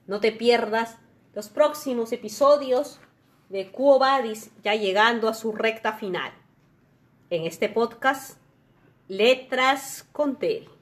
No 0.06 0.20
te 0.20 0.32
pierdas 0.32 0.96
los 1.34 1.48
próximos 1.48 2.12
episodios 2.12 3.00
de 3.48 3.70
Quo 3.70 3.98
Vadis 3.98 4.50
ya 4.62 4.74
llegando 4.74 5.28
a 5.28 5.34
su 5.34 5.52
recta 5.52 5.92
final. 5.94 6.32
En 7.30 7.44
este 7.44 7.68
podcast, 7.68 8.38
Letras 9.08 10.06
con 10.12 10.38
Terry. 10.38 10.77